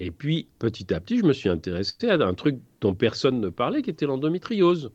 [0.00, 3.48] Et puis, petit à petit, je me suis intéressé à un truc dont personne ne
[3.48, 4.90] parlait, qui était l'endométriose.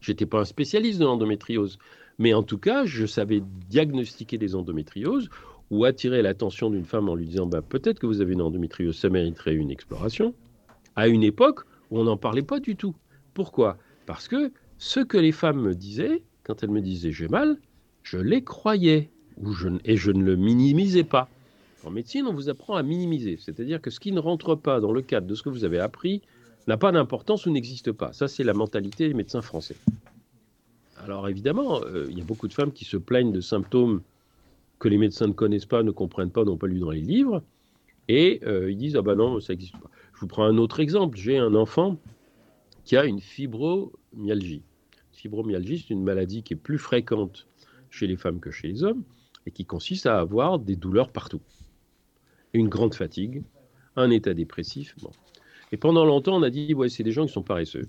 [0.00, 1.78] Je n'étais pas un spécialiste de l'endométriose,
[2.18, 5.30] mais en tout cas, je savais diagnostiquer des endométrioses
[5.70, 8.96] ou attirer l'attention d'une femme en lui disant bah, peut-être que vous avez une endométriose,
[8.96, 10.34] ça mériterait une exploration,
[10.94, 12.94] à une époque où on n'en parlait pas du tout.
[13.34, 13.78] Pourquoi?
[14.04, 17.58] Parce que ce que les femmes me disaient, quand elles me disaient j'ai mal,
[18.06, 19.10] je les croyais
[19.84, 21.28] et je ne le minimisais pas.
[21.84, 24.92] En médecine, on vous apprend à minimiser, c'est-à-dire que ce qui ne rentre pas dans
[24.92, 26.22] le cadre de ce que vous avez appris
[26.68, 28.12] n'a pas d'importance ou n'existe pas.
[28.12, 29.74] Ça, c'est la mentalité des médecins français.
[31.02, 34.02] Alors évidemment, euh, il y a beaucoup de femmes qui se plaignent de symptômes
[34.78, 37.42] que les médecins ne connaissent pas, ne comprennent pas, n'ont pas lu dans les livres,
[38.06, 39.90] et euh, ils disent ah ben non, ça n'existe pas.
[40.14, 41.18] Je vous prends un autre exemple.
[41.18, 41.96] J'ai un enfant
[42.84, 44.62] qui a une fibromyalgie.
[45.10, 47.48] Fibromyalgie, c'est une maladie qui est plus fréquente
[47.90, 49.04] chez les femmes que chez les hommes,
[49.46, 51.40] et qui consiste à avoir des douleurs partout.
[52.52, 53.42] Une grande fatigue,
[53.96, 54.94] un état dépressif.
[55.00, 55.10] Bon.
[55.72, 57.88] Et pendant longtemps, on a dit, ouais, c'est des gens qui sont paresseux.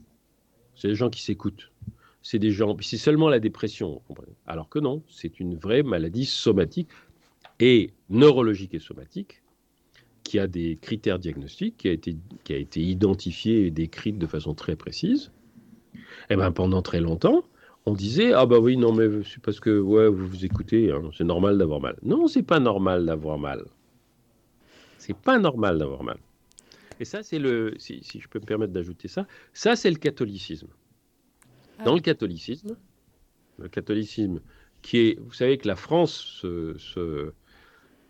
[0.75, 1.71] C'est des gens qui s'écoutent.
[2.21, 4.01] C'est des gens, c'est seulement la dépression.
[4.45, 6.89] Alors que non, c'est une vraie maladie somatique
[7.59, 9.41] et neurologique et somatique
[10.23, 14.27] qui a des critères diagnostiques, qui a été, qui a été identifiée et décrite de
[14.27, 15.31] façon très précise.
[15.95, 17.45] Et eh ben pendant très longtemps,
[17.87, 21.09] on disait ah bah oui non mais c'est parce que ouais vous vous écoutez hein,
[21.17, 21.95] c'est normal d'avoir mal.
[22.03, 23.63] Non c'est pas normal d'avoir mal.
[24.97, 26.17] C'est pas normal d'avoir mal.
[26.99, 30.67] Et ça c'est le si, je peux me permettre d'ajouter ça ça c'est le catholicisme.
[31.79, 32.75] Ah Dans le catholicisme
[33.57, 34.41] le catholicisme
[34.81, 37.31] qui est vous savez que la France se,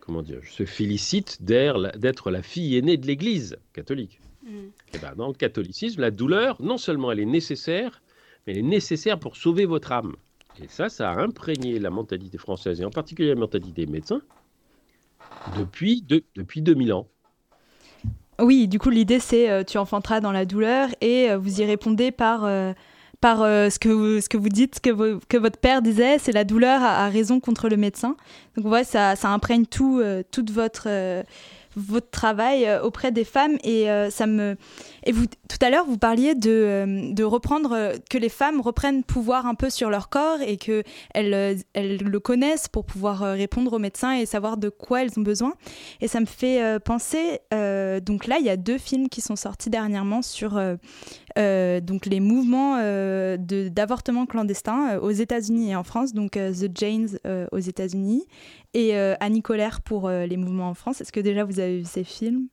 [0.00, 4.20] comment dire se félicite d'être la fille aînée de l'Église catholique.
[4.42, 4.48] Mm.
[4.48, 8.02] Et eh ben, dans le catholicisme la douleur non seulement elle est nécessaire
[8.46, 10.14] elle est nécessaire pour sauver votre âme.
[10.62, 14.20] Et ça, ça a imprégné la mentalité française, et en particulier la mentalité des médecins,
[15.56, 17.06] depuis, depuis 2000 ans.
[18.40, 21.64] Oui, du coup, l'idée, c'est euh, tu enfanteras dans la douleur, et euh, vous y
[21.64, 22.72] répondez par, euh,
[23.20, 26.44] par ce, que vous, ce que vous dites, que, que votre père disait, c'est la
[26.44, 28.16] douleur a, raison contre le médecin.
[28.56, 30.88] Donc, ouais, ça, ça imprègne tout, toute votre
[31.76, 34.56] votre travail euh, auprès des femmes et euh, ça me
[35.04, 39.46] et vous tout à l'heure vous parliez de, euh, reprendre que les femmes reprennent pouvoir
[39.46, 40.82] un peu sur leur corps et que
[41.14, 45.22] elles, elles le connaissent pour pouvoir répondre aux médecins et savoir de quoi elles ont
[45.22, 45.52] besoin.
[46.00, 49.68] Et ça me fait penser donc là il y a deux films qui sont sortis
[49.68, 50.52] dernièrement sur
[51.36, 52.76] donc les mouvements
[53.38, 57.18] d'avortement clandestin aux États-Unis et en France donc The Janes
[57.52, 58.26] aux États-Unis
[58.78, 61.00] et euh, Annie Colère pour euh, les mouvements en France.
[61.00, 62.46] Est-ce que déjà vous avez vu ces films?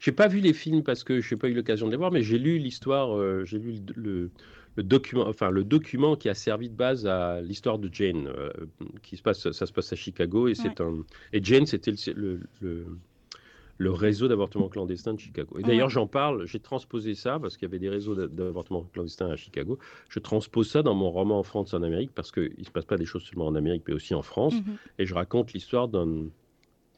[0.00, 2.10] J'ai pas vu les films parce que je n'ai pas eu l'occasion de les voir,
[2.10, 4.30] mais j'ai lu l'histoire, euh, j'ai lu le,
[4.78, 8.32] document, enfin le document qui a servi de base à l'histoire de Jane,
[9.02, 12.40] qui se passe, ça se passe à Chicago et c'est un et Jane c'était le,
[13.78, 15.56] le réseau d'avortement clandestin de Chicago.
[15.58, 19.30] Et d'ailleurs, j'en parle, j'ai transposé ça parce qu'il y avait des réseaux d'avortement clandestin
[19.30, 19.78] à Chicago.
[20.08, 22.84] Je transpose ça dans mon roman En France en Amérique parce qu'il ne se passe
[22.84, 24.54] pas des choses seulement en Amérique, mais aussi en France.
[24.54, 24.76] Mhm.
[24.98, 26.26] Et je raconte l'histoire d'un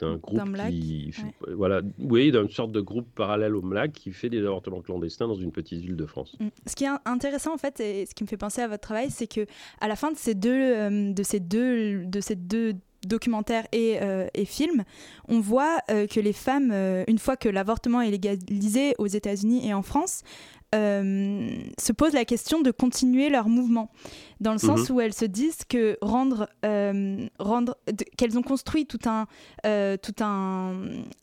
[0.01, 1.13] d'un groupe qui,
[1.47, 5.35] voilà, oui, d'une sorte de groupe parallèle au MLAC qui fait des avortements clandestins dans
[5.35, 6.35] une petite ville de France.
[6.39, 6.47] Mm.
[6.65, 9.11] Ce qui est intéressant en fait, et ce qui me fait penser à votre travail,
[9.11, 9.45] c'est que
[9.79, 12.73] à la fin de ces deux, euh, de ces deux, de ces deux
[13.05, 14.83] documentaires et, euh, films,
[15.27, 19.67] on voit euh, que les femmes, euh, une fois que l'avortement est légalisé aux États-Unis
[19.67, 20.23] et en France,
[20.73, 23.89] se posent la question de continuer leur mouvement
[24.41, 24.95] dans le sens mhm.
[24.95, 27.77] où elles se disent que rendre, euh, rendre
[28.17, 29.27] qu'elles ont construit tout un,
[29.65, 30.73] euh, tout un,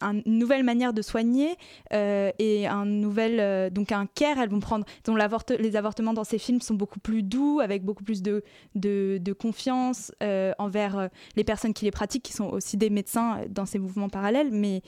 [0.01, 1.57] une nouvelle manière de soigner
[1.93, 5.17] euh, et un nouvel, donc un care, elles vont prendre, dont
[5.59, 8.45] les avortements dans ces films sont beaucoup plus doux, avec beaucoup plus de,
[8.77, 10.13] de, de confiance
[10.59, 14.51] envers les personnes qui les pratiquent, qui sont aussi des médecins dans ces mouvements parallèles,
[14.53, 14.83] mais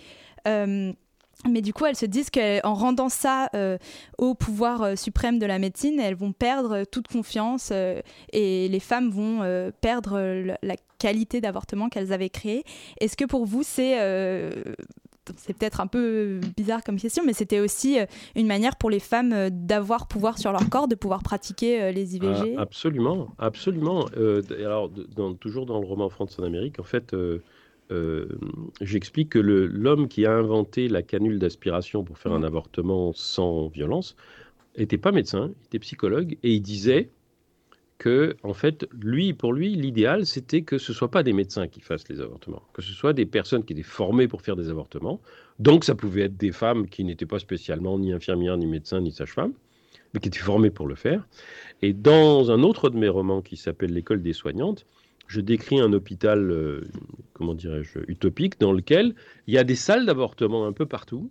[1.48, 3.79] mais du coup, elles se disent qu'en rendant ça euh,
[4.18, 8.00] au pouvoir euh, suprême de la médecine, elles vont perdre toute confiance euh,
[8.33, 9.40] et les femmes vont
[9.81, 10.20] perdre
[10.62, 12.64] la qualité d'avortement qu'elles avaient créé.
[13.00, 13.96] Est-ce que pour vous, c'est
[15.37, 17.98] c'est peut-être un peu bizarre comme question, mais c'était aussi
[18.35, 22.57] une manière pour les femmes d'avoir pouvoir sur leur corps, de pouvoir pratiquer les IVG
[22.57, 24.07] ah, Absolument, absolument.
[24.59, 24.90] alors,
[25.40, 27.42] toujours dans le roman France en Amérique, en fait, euh,
[28.81, 32.44] j'explique que l'homme qui a inventé la canule d'aspiration pour faire un mmh.
[32.44, 34.16] avortement sans violence
[34.79, 37.11] n'était pas médecin, il était psychologue, et il disait
[37.98, 41.68] que, en fait, lui, pour lui, l'idéal, c'était que ce ne soit pas des médecins
[41.68, 44.70] qui fassent les avortements, que ce soit des personnes qui étaient formées pour faire des
[44.70, 45.20] avortements.
[45.59, 49.12] Donc, ça pouvait être des femmes qui n'étaient pas spécialement ni infirmières, ni médecins, ni
[49.12, 49.53] sages-femmes,
[50.14, 51.29] mais qui étaient formées pour le faire.
[51.83, 54.87] Et dans un autre de mes romans qui s'appelle L'école des soignantes,
[55.31, 56.88] je décris un hôpital, euh,
[57.35, 59.14] comment dirais-je, utopique, dans lequel
[59.47, 61.31] il y a des salles d'avortement un peu partout.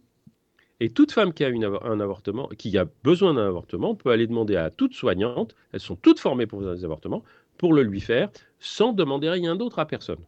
[0.80, 4.56] Et toute femme qui a un avortement, qui a besoin d'un avortement, peut aller demander
[4.56, 7.26] à toute soignante, elles sont toutes formées pour des avortements,
[7.58, 8.30] pour le lui faire,
[8.62, 10.24] sans demander rien d'autre à personne.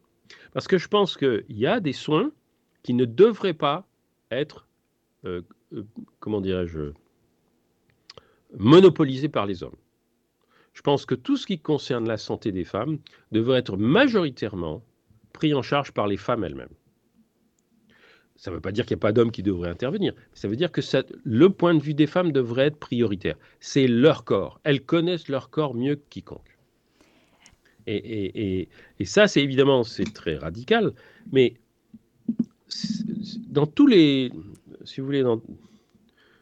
[0.52, 2.30] Parce que je pense qu'il y a des soins
[2.84, 3.88] qui ne devraient pas
[4.32, 4.68] être,
[5.24, 5.86] euh, euh,
[6.20, 6.92] comment dirais-je,
[8.58, 9.78] monopolisés par les hommes
[10.74, 13.00] je pense que tout ce qui concerne la santé des femmes
[13.32, 14.84] devrait être majoritairement
[15.34, 16.74] pris en charge par les femmes elles-mêmes.
[18.42, 20.14] Ça ne veut pas dire qu'il n'y a pas d'hommes qui devraient intervenir.
[20.34, 20.82] Ça veut dire que
[21.24, 23.36] le point de vue des femmes devrait être prioritaire.
[23.60, 24.60] C'est leur corps.
[24.64, 26.58] Elles connaissent leur corps mieux que quiconque.
[27.86, 28.68] Et,
[29.04, 30.94] ça, c'est évidemment, c'est très radical.
[31.32, 31.54] Mais
[33.48, 34.32] dans tous les,
[34.86, 35.24] si vous voulez,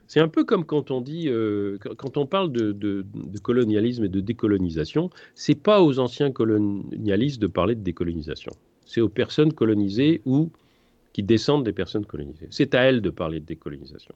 [0.10, 3.06] c'est un peu comme quand on dit, euh, quand on parle de,
[3.44, 8.52] colonialisme et de décolonisation, c'est pas aux anciens colonialistes de parler de décolonisation.
[8.88, 10.50] C'est aux personnes colonisées ou
[11.14, 12.48] qui descendent des personnes colonisées.
[12.50, 14.16] C'est à elles de parler de décolonisation.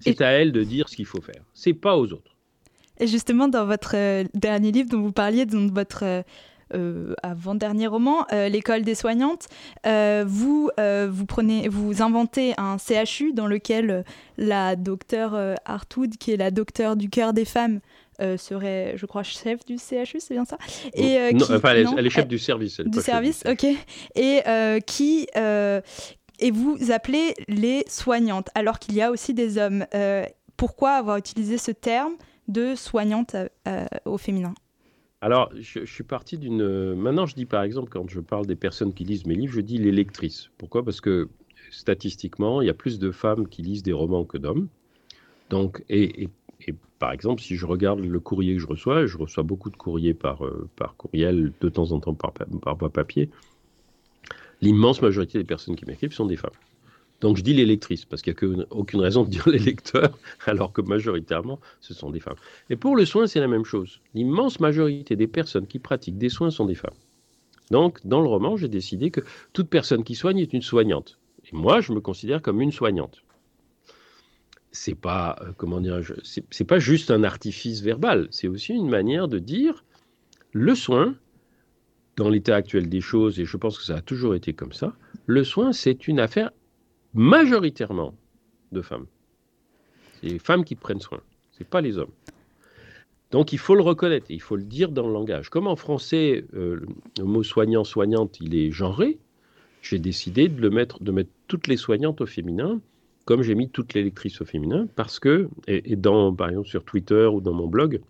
[0.00, 1.44] C'est à elles de dire ce qu'il faut faire.
[1.54, 2.34] C'est pas aux autres.
[2.98, 6.22] Et justement, dans votre euh, dernier livre dont vous parliez, dans votre euh,
[6.74, 9.48] euh, avant-dernier roman, euh, L'école des soignantes,
[9.86, 10.70] euh, vous,
[11.08, 14.04] vous, prenez, vous inventez un CHU dans lequel
[14.38, 17.80] la docteure Hartwood, qui est la docteure du cœur des femmes,
[18.20, 20.58] serait, je crois, chef du CHU, c'est bien ça?
[20.94, 22.80] Et, non, enfin, elle, est chef du service.
[22.80, 23.66] du service, ok.
[24.14, 24.42] Et
[24.86, 25.26] qui
[26.40, 29.86] et vous appelez les soignantes, alors qu'il y a aussi des hommes.
[30.56, 32.14] pourquoi avoir utilisé ce terme
[32.48, 33.36] de soignante
[34.04, 34.54] au féminin?
[35.24, 36.94] Alors, je, suis parti d'une.
[36.96, 39.62] Maintenant, je dis par exemple, quand je parle des personnes qui lisent mes livres, je
[39.62, 40.50] dis les lectrices.
[40.58, 40.84] Pourquoi?
[40.84, 41.30] Parce que
[41.70, 44.68] statistiquement, il y a plus de femmes qui lisent des romans que d'hommes.
[45.48, 46.28] Donc, et,
[46.98, 50.12] par exemple, si je regarde le courrier que je reçois, je reçois beaucoup de courriers
[50.12, 53.30] par, euh, par courriel, de temps en temps par, par voie papier.
[54.60, 56.52] L'immense majorité des personnes qui m'écrivent sont des femmes.
[57.20, 60.18] Donc je dis les lectrices, parce qu'il n'y a aucune raison de dire les lecteurs,
[60.46, 62.36] alors que majoritairement, ce sont des femmes.
[62.70, 64.00] Et pour le soin, c'est la même chose.
[64.14, 66.94] L'immense majorité des personnes qui pratiquent des soins sont des femmes.
[67.70, 69.20] Donc, dans le roman, j'ai décidé que
[69.52, 71.18] toute personne qui soigne est une soignante.
[71.46, 73.22] Et moi, je me considère comme une soignante.
[74.70, 79.28] C'est pas, euh, comment dire, c'est pas juste un artifice verbal, c'est aussi une manière
[79.28, 79.84] de dire
[80.52, 81.14] le soin,
[82.16, 84.94] dans l'état actuel des choses, et je pense que ça a toujours été comme ça,
[85.26, 86.50] le soin, c'est une affaire
[87.14, 88.14] majoritairement
[88.72, 89.06] de femmes.
[90.20, 91.20] C'est les femmes qui prennent soin,
[91.52, 92.12] ce n'est pas les hommes.
[93.30, 95.48] Donc il faut le reconnaître, il faut le dire dans le langage.
[95.48, 96.80] Comme en français, euh,
[97.18, 99.18] le mot soignant, soignante, il est genré,
[99.82, 102.80] j'ai décidé de le mettre, de mettre toutes les soignantes au féminin,
[103.24, 106.84] comme j'ai mis toutes les lectrices au féminin, parce que, et, dans, par exemple sur
[106.84, 108.00] Twitter ou dans mon blog,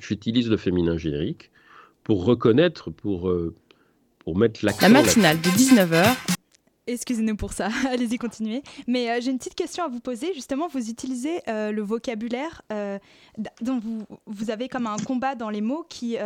[0.00, 1.50] j'utilise le féminin générique
[2.04, 3.54] pour reconnaître, pour, euh,
[4.20, 4.86] pour mettre l'accent.
[4.86, 6.35] La matinale de 19h
[6.88, 8.62] Excusez-nous pour ça, allez-y, continuez.
[8.86, 10.32] Mais euh, j'ai une petite question à vous poser.
[10.34, 12.98] Justement, vous utilisez euh, le vocabulaire euh,
[13.60, 13.80] dont
[14.26, 16.16] vous, avez comme un combat dans les mots qui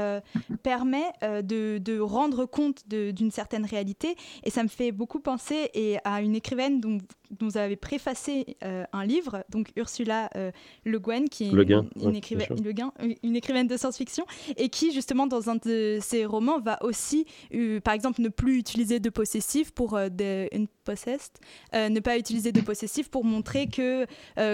[0.63, 4.17] permet de, de, rendre compte d'une certaine réalité.
[4.45, 6.99] Et ça me fait beaucoup penser et à une écrivaine dont
[7.39, 10.51] vous avez préfacé euh, un livre, donc Ursula euh,
[10.85, 12.49] Le Guin, qui est une, écrivaine,
[13.23, 14.25] une, écrivaine de science-fiction,
[14.57, 18.59] et qui, justement, dans un de ses romans, va aussi, euh, par exemple, ne plus
[18.59, 21.33] utiliser de possessif pour une possessed,
[21.73, 24.07] ne pas utiliser de possessif pour montrer que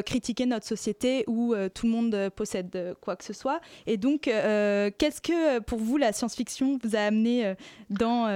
[0.03, 3.61] critiquer notre société où tout le monde possède quoi que ce soit.
[3.87, 7.55] Et donc, qu'est-ce que, pour vous, la science-fiction vous a amené
[7.91, 8.27] dans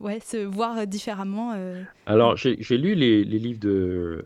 [0.00, 1.54] ouais, se voir différemment
[2.06, 4.22] Alors, j'ai lu les, les livres de euh,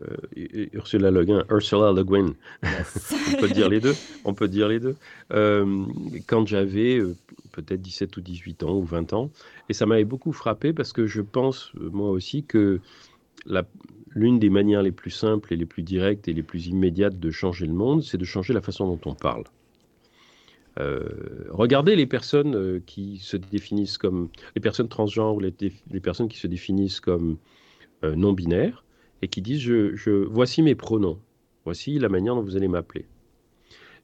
[0.73, 2.33] Ursula Le Guin, Ursula Le Guin.
[2.63, 3.95] on peut dire les deux.
[4.25, 4.95] On peut dire les deux.
[5.33, 5.85] Euh,
[6.27, 7.15] quand j'avais euh,
[7.51, 9.31] peut-être 17 ou 18 ans ou 20 ans,
[9.69, 12.79] et ça m'avait beaucoup frappé parce que je pense moi aussi que
[14.11, 17.31] l'une des manières les plus simples et les plus directes et les plus immédiates de
[17.31, 19.43] changer le monde, c'est de changer la façon dont on parle.
[21.49, 25.53] regardez les personnes qui se définissent comme les personnes transgenres ou les,
[25.91, 27.37] les personnes qui se définissent comme
[28.03, 28.83] non binaires
[29.21, 31.19] et qui disent je, voici mes pronoms,
[31.65, 33.05] voici la manière dont vous allez m'appeler.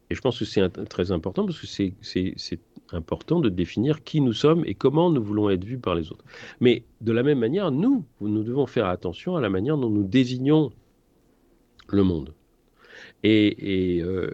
[0.10, 2.60] Et je pense que c'est très important parce que c'est
[2.92, 6.24] important de définir qui nous sommes et comment nous voulons être vus par les autres.
[6.60, 10.04] Mais de la même manière, nous, nous devons faire attention à la manière dont nous
[10.04, 10.72] désignons
[11.90, 12.34] le monde.
[13.24, 14.30] Et, euh,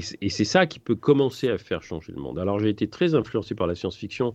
[0.00, 2.38] c'est ça qui peut commencer à faire changer le monde.
[2.38, 4.32] Alors j'ai été très influencé par la science-fiction,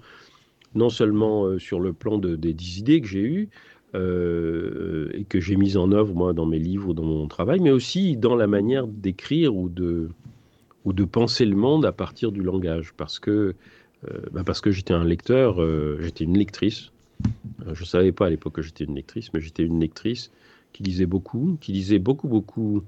[0.75, 3.49] non seulement euh, sur le plan de, des idées que j'ai eues,
[3.95, 7.69] euh, et que j'ai mise en œuvre moi dans mes livres dans mon travail, mais
[7.69, 10.09] aussi dans la manière d'écrire ou de,
[10.83, 13.53] ou de penser le monde à partir du langage, parce que,
[14.09, 16.91] euh, bah que j'étais un lecteur, euh, j'étais une lectrice.
[17.65, 20.31] Je ne savais pas à l'époque que j'étais une lectrice, mais j'étais une lectrice
[20.73, 22.83] qui lisait beaucoup, qui lisait beaucoup, beaucoup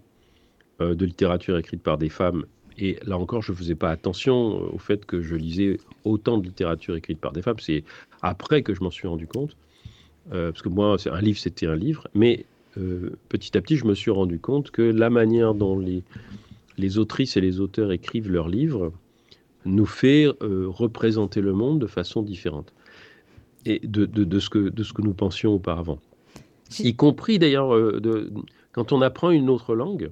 [0.80, 2.46] de littérature écrite par des femmes.
[2.78, 6.44] Et là encore, je ne faisais pas attention au fait que je lisais autant de
[6.44, 7.60] littérature écrite par des femmes.
[7.60, 7.84] C'est
[8.22, 9.56] après que je m'en suis rendu compte.
[10.34, 12.46] Euh, parce que moi, un livre, c'était un livre, mais
[12.78, 16.04] euh, petit à petit, je me suis rendu compte que la manière dont les,
[16.78, 18.92] les autrices et les auteurs écrivent leurs livres
[19.66, 22.74] nous fait euh, représenter le monde de façon différente
[23.66, 26.00] et de, de, de, ce que, de ce que nous pensions auparavant.
[26.80, 27.74] Y compris d'ailleurs,
[28.72, 30.12] quand on apprend une autre langue,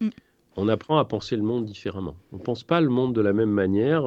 [0.00, 0.08] mm.
[0.56, 2.14] on apprend à penser le monde différemment.
[2.32, 4.04] On ne pense pas le monde de la même manière.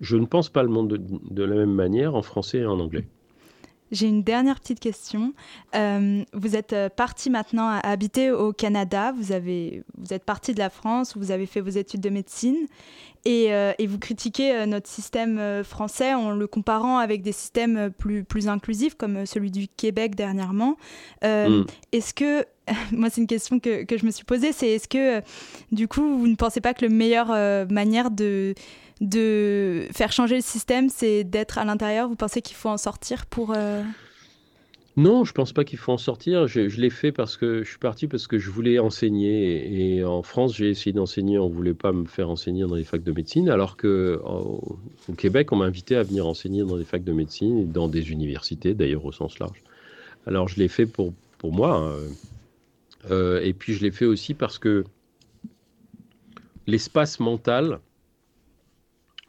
[0.00, 2.78] je ne pense pas le monde de, de la même manière en français et en
[2.80, 3.06] anglais.
[3.92, 5.34] J'ai une dernière petite question.
[5.74, 9.12] Euh, vous êtes euh, parti maintenant à habiter au Canada.
[9.12, 12.66] Vous, avez, vous êtes parti de la France, vous avez fait vos études de médecine
[13.24, 18.24] et, euh, et vous critiquez notre système français en le comparant avec des systèmes plus,
[18.24, 20.76] plus inclusifs comme celui du Québec dernièrement.
[21.22, 21.64] Mm.
[21.92, 22.44] Est-ce que,
[22.92, 25.22] moi c'est une question que, que, je me suis posée, c'est est-ce que
[25.72, 27.28] du coup vous ne pensez pas que la meilleure
[27.70, 28.54] manière de
[29.00, 33.26] de faire changer le système, c'est d'être à l'intérieur Vous pensez qu'il faut en sortir
[33.26, 33.52] pour...
[33.54, 33.82] Euh,
[34.96, 36.46] Non, je pense pas qu'il faut en sortir.
[36.46, 39.96] Je, l'ai fait parce que je suis parti parce que je voulais enseigner.
[39.96, 41.38] Et, en France, j'ai essayé d'enseigner.
[41.38, 44.78] On voulait pas me faire enseigner dans les facs de médecine, alors que au,
[45.16, 48.12] Québec, on m'a invité à venir enseigner dans des facs de médecine et dans des
[48.12, 49.62] universités, d'ailleurs au sens large.
[50.26, 51.76] Alors je l'ai fait pour pour moi.
[51.76, 51.92] Hein.
[53.10, 54.84] Euh, et puis je l'ai fait aussi parce que
[56.66, 57.80] l'espace mental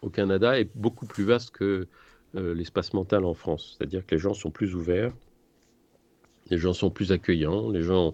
[0.05, 1.87] au Canada est beaucoup plus vaste que
[2.35, 3.75] euh, l'espace mental en France.
[3.77, 5.13] C'est-à-dire que les gens sont plus ouverts
[6.51, 8.13] les gens sont plus accueillants, les gens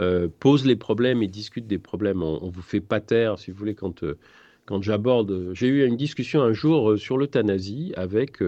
[0.00, 2.22] euh, posent les problèmes et discutent des problèmes.
[2.22, 4.16] On, vous fait pas taire, si vous voulez, quand, euh,
[4.64, 5.52] quand j'aborde.
[5.54, 8.42] J'ai eu une discussion un jour sur l'euthanasie avec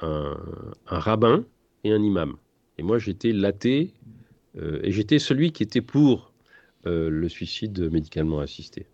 [0.00, 0.36] un,
[0.86, 1.44] rabbin
[1.84, 2.36] et un imam.
[2.78, 3.94] Et moi, j'étais l'athée
[4.56, 6.32] et j'étais celui qui était pour
[6.84, 8.86] le suicide médicalement assisté.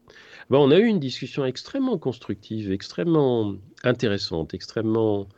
[0.61, 5.29] On a eu une discussion extrêmement constructive, extrêmement intéressante, extrêmement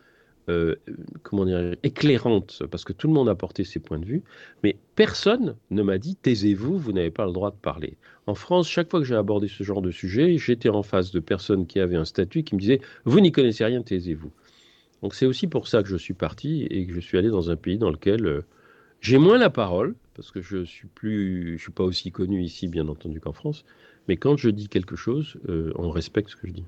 [0.50, 0.74] euh,
[1.22, 4.22] comment dire, éclairante, parce que tout le monde a porté ses points de vue,
[4.62, 7.96] mais personne ne m'a dit taisez-vous, vous, n'avez pas le droit de parler.
[8.26, 11.20] En France, chaque fois que j'ai abordé ce genre de sujet, j'étais en face de
[11.20, 14.32] personnes qui avaient un statut qui me disaient vous n'y connaissez rien, taisez-vous.
[15.02, 17.50] Donc c'est aussi pour ça que je suis parti et que je suis allé dans
[17.50, 18.42] un pays dans lequel euh,
[19.00, 20.88] j'ai moins la parole, parce que je suis
[21.58, 23.64] suis pas aussi connu ici, bien entendu, qu'en France.
[24.08, 26.64] Mais quand je dis quelque chose, euh, on respecte ce que je dis.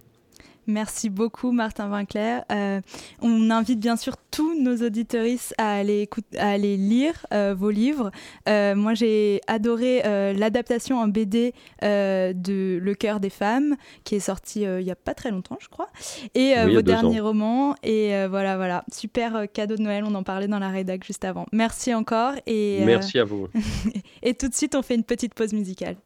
[0.67, 2.45] Merci beaucoup, Martin Vinclair.
[2.51, 2.81] Euh,
[3.23, 6.09] on invite bien sûr tous nos auditoristes à aller,
[6.39, 8.11] à aller lire euh, vos livres.
[8.49, 10.03] Euh, moi, j'ai adoré
[10.35, 15.15] l'adaptation en BD de Le cœur des femmes, qui est sorti il n'y a pas
[15.15, 15.89] très longtemps, je crois.
[16.35, 17.77] Et vos derniers romans.
[17.83, 18.85] Et voilà, voilà.
[18.93, 20.05] Super cadeau de Noël.
[20.05, 21.47] On en parlait dans la rédac juste avant.
[21.53, 22.33] Merci encore.
[22.47, 23.49] Et, Merci à vous.
[24.23, 25.97] et tout de suite, on fait une petite pause musicale.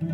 [0.00, 0.06] T'es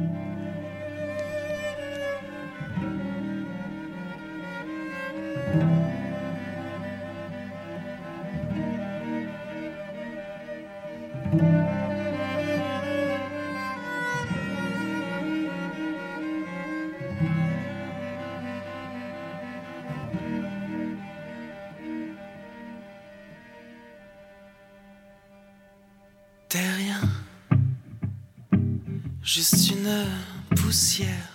[29.37, 31.31] juste une poussière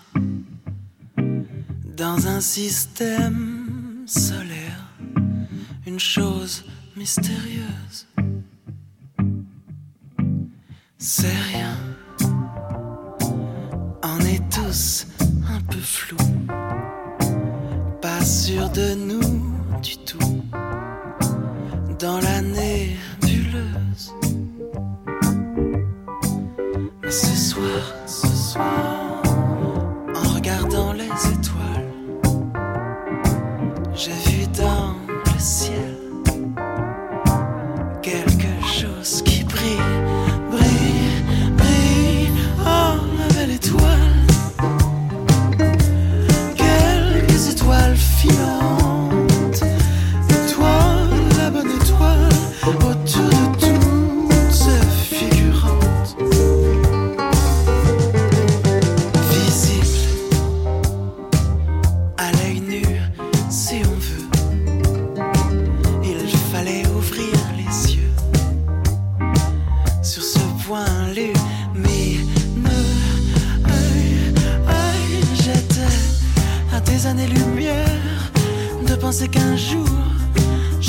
[1.95, 4.87] dans un système solaire,
[5.85, 6.65] une chose
[6.97, 8.07] mystérieuse.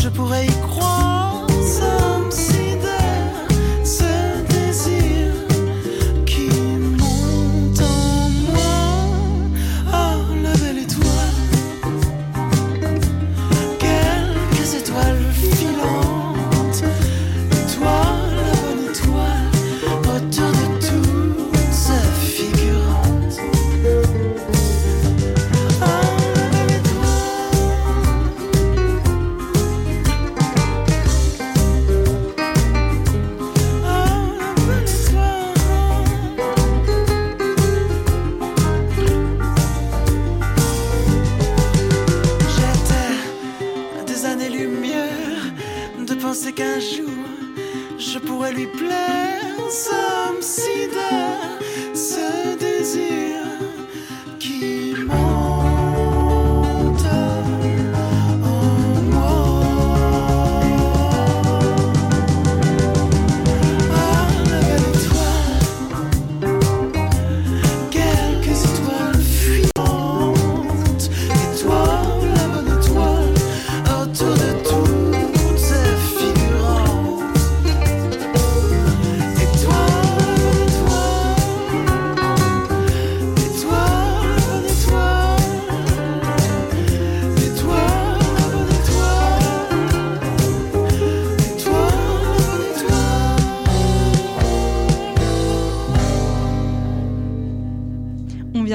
[0.03, 0.72] Je pourrais y croire.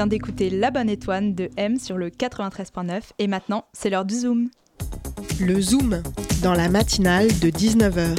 [0.08, 4.48] D'écouter La Bonne Étoile de M sur le 93.9 et maintenant, c'est l'heure du Zoom.
[5.40, 6.02] Le Zoom,
[6.42, 8.16] dans la matinale de 19h.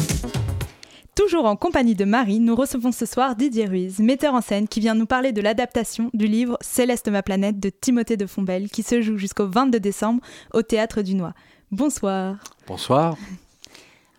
[1.15, 4.79] Toujours en compagnie de Marie, nous recevons ce soir Didier Ruiz, metteur en scène, qui
[4.79, 8.83] vient nous parler de l'adaptation du livre Céleste ma planète de Timothée de Fombelle, qui
[8.83, 10.21] se joue jusqu'au 22 décembre
[10.53, 11.33] au Théâtre du Noix.
[11.71, 12.37] Bonsoir.
[12.67, 13.17] Bonsoir.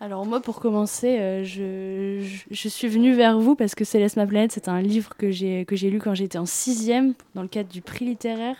[0.01, 4.51] Alors moi, pour commencer, euh, je, suis venue vers vous parce que Céleste ma planète,
[4.51, 8.05] c'est un livre que j'ai lu quand j'étais en sixième dans le cadre du prix
[8.05, 8.55] littéraire.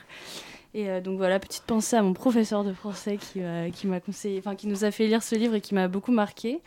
[0.75, 3.99] Et euh, donc voilà, petite pensée à mon professeur de français qui, euh, qui m'a
[3.99, 6.61] conseillé, enfin qui nous a fait lire ce livre et qui m'a beaucoup marqué.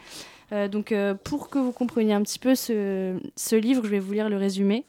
[0.71, 0.95] Donc
[1.25, 4.37] pour que vous compreniez un petit peu ce, ce livre, je vais vous lire le
[4.37, 4.85] résumé,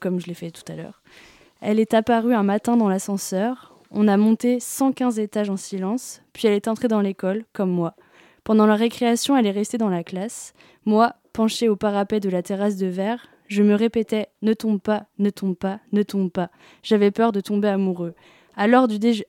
[0.00, 1.00] comme je l'ai fait tout à l'heure.
[1.62, 3.72] Elle est apparue un matin dans l'ascenseur.
[3.90, 7.94] On a monté 115 étages en silence, puis elle est entrée dans l'école, comme moi.
[8.44, 10.52] Pendant la récréation, elle est restée dans la classe.
[10.84, 15.06] Moi, penchée au parapet de la terrasse de verre, je me répétais Ne tombe pas,
[15.18, 16.50] ne tombe pas, ne tombe pas.
[16.82, 18.14] J'avais peur de tomber amoureux.
[18.56, 19.24] À l'heure du, déje-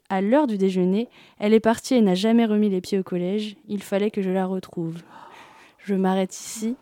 [0.57, 1.09] déjeuner,
[1.39, 3.55] elle est partie et n'a jamais remis les pieds au collège.
[3.67, 4.97] Il fallait que je la retrouve.
[5.79, 6.75] Je m'arrête ici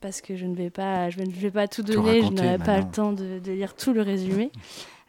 [0.00, 2.80] parce que je ne vais pas, je ne vais pas tout donner, je n'aurai pas
[2.80, 2.86] non.
[2.86, 4.50] le temps de, de lire tout le résumé.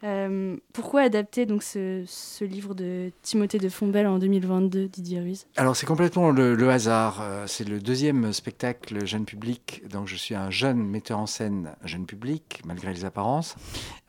[0.04, 2.04] Euh, pourquoi adapter donc ce,
[2.44, 5.46] livre de Timothée de Fombelle en 2022, Didier Ruiz?
[5.56, 7.20] Alors c'est complètement le, hasard.
[7.22, 9.82] Euh, C'est le deuxième spectacle jeune public.
[9.88, 13.56] Donc je suis un jeune metteur en scène jeune public, malgré les apparences.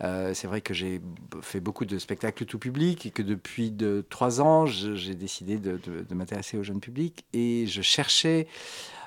[0.03, 1.01] Euh, c'est vrai que j'ai
[1.41, 5.79] fait beaucoup de spectacles tout public et que depuis de, trois ans, j'ai décidé de-
[5.85, 7.25] de m'intéresser au jeune public.
[7.31, 8.47] Et je cherchais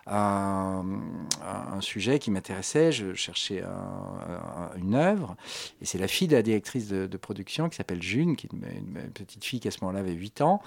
[0.09, 0.85] un,
[1.43, 5.37] un sujet qui m'intéressait, je cherchais un- un- une œuvre.
[5.81, 9.11] Et c'est la fille de la directrice de, production qui s'appelle June, qui est une,
[9.13, 10.63] petite fille qui à ce moment-là avait 8 ans,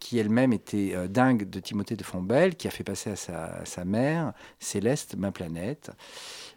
[0.00, 3.16] qui elle-même était euh, dingue de Timothée de Fombelle, qui a fait passer à
[3.64, 5.90] sa mère Céleste, ma planète.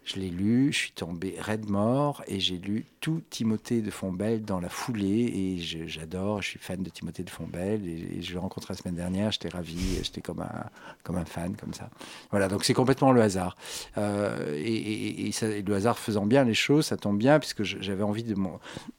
[0.04, 4.44] Je l'ai lu, je suis tombé raide mort et j'ai lu tout Timothée de Fombelle
[4.44, 8.38] dans la foulée et j'adore, je suis fan de Timothée de Fombelle et, je l'ai
[8.38, 10.64] rencontré la semaine dernière, j'étais ravi, j'étais comme un,
[11.04, 11.88] comme un fan, comme ça.
[12.30, 13.56] Voilà, donc c'est complètement le hasard.
[13.96, 18.02] Euh, et, ça- et le hasard faisant bien les choses, ça tombe bien puisque j'avais
[18.02, 18.24] envie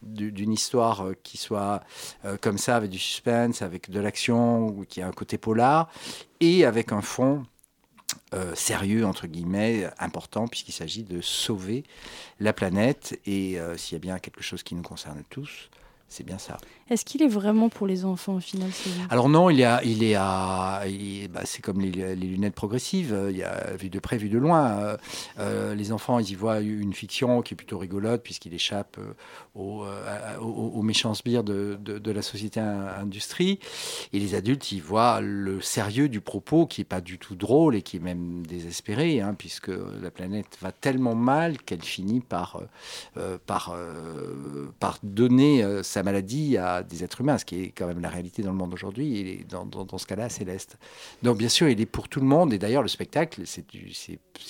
[0.02, 1.84] d'une histoire euh, qui soit
[2.26, 5.88] euh, comme ça, avec du suspense, avec de l'action, qui a un côté polar,
[6.40, 7.44] et avec un fond
[8.34, 11.84] euh, sérieux, entre guillemets, important, puisqu'il s'agit de sauver
[12.40, 13.20] la planète.
[13.26, 15.70] Et euh, s'il y a bien quelque chose qui nous concerne tous,
[16.08, 16.58] c'est bien ça.
[16.90, 18.70] Est-ce qu'il est vraiment pour les enfants au final
[19.10, 20.84] Alors non, il, y a, il est à,
[21.32, 23.12] bah, c'est comme les, les lunettes progressives.
[23.12, 24.68] euh, Il y a vu de près, vu de loin.
[24.80, 24.98] Euh,
[25.40, 28.98] euh, les enfants, ils y voient une fiction qui est plutôt rigolote puisqu'il échappe
[29.56, 29.84] aux,
[30.40, 30.44] aux-
[30.76, 33.60] aux méchants sbires de, de- de la société in- industrie.
[34.14, 37.76] Et les adultes, ils voient le sérieux du propos qui est pas du tout drôle
[37.76, 42.62] et qui est même désespéré, hein, puisque la planète va tellement mal qu'elle finit par,
[43.18, 45.64] euh, par, euh, par donner
[45.96, 48.58] sa maladie à des êtres humains, ce qui est quand même la réalité dans le
[48.58, 49.18] monde aujourd'hui.
[49.18, 50.78] Et dans, dans, dans ce cas-là, Céleste.
[51.24, 52.52] Donc bien sûr, il est pour tout le monde.
[52.52, 53.94] Et d'ailleurs, le spectacle, c'est du,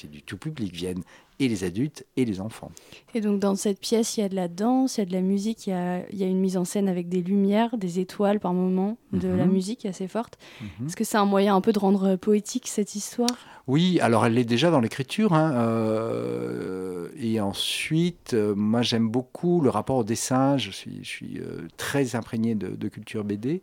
[0.09, 0.73] du tout public.
[0.73, 1.03] Viennent
[1.39, 2.71] et les adultes et les enfants.
[3.13, 5.13] Et donc dans cette pièce, il y a de la danse, il y a de
[5.13, 7.77] la musique, il y a, il y a une mise en scène avec des lumières,
[7.77, 9.51] des étoiles par moment, de la Mhm.
[9.51, 10.37] musique assez forte.
[10.61, 10.87] Mhm.
[10.87, 13.35] Est-ce que c'est un moyen un peu de rendre poétique cette histoire?
[13.67, 15.33] Oui, alors elle l'est déjà dans l'écriture.
[15.33, 20.57] hein, euh, et ensuite, euh, moi j'aime beaucoup le rapport au dessin.
[20.57, 23.61] Je suis, je suis euh, très imprégné de, de culture BD.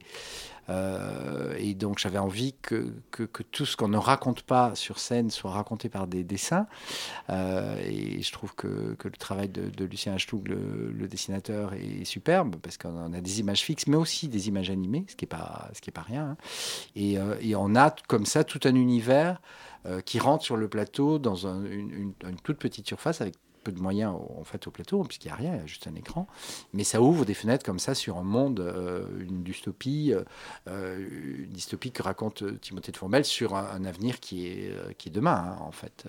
[0.68, 5.30] Euh, et donc j'avais envie que, que, tout ce qu'on ne raconte pas sur scène
[5.30, 6.66] soit raconté par des dessins.
[7.30, 12.56] Euh, et je trouve que, que le travail de, Lucien Achtug, le, dessinateur, est superbe
[12.62, 15.70] parce qu'on a des images fixes, mais aussi des images animées, ce qui n'est pas,
[15.94, 16.30] pas rien.
[16.30, 16.36] hein.
[16.96, 19.40] Et, euh, et on a comme ça tout un univers
[20.06, 23.72] qui rentre sur le plateau dans un- une, une- une toute petite surface avec peu
[23.72, 25.94] de moyens en fait au plateau puisqu'il n'y a rien, il y a juste un
[25.94, 26.26] écran
[26.72, 30.22] mais ça ouvre des fenêtres comme ça sur un monde euh, une dystopie euh,
[30.68, 30.98] euh,
[31.44, 35.08] une dystopie que raconte Timothée de Fombelle sur un, un avenir qui est, euh, qui
[35.08, 36.06] est demain hein, en fait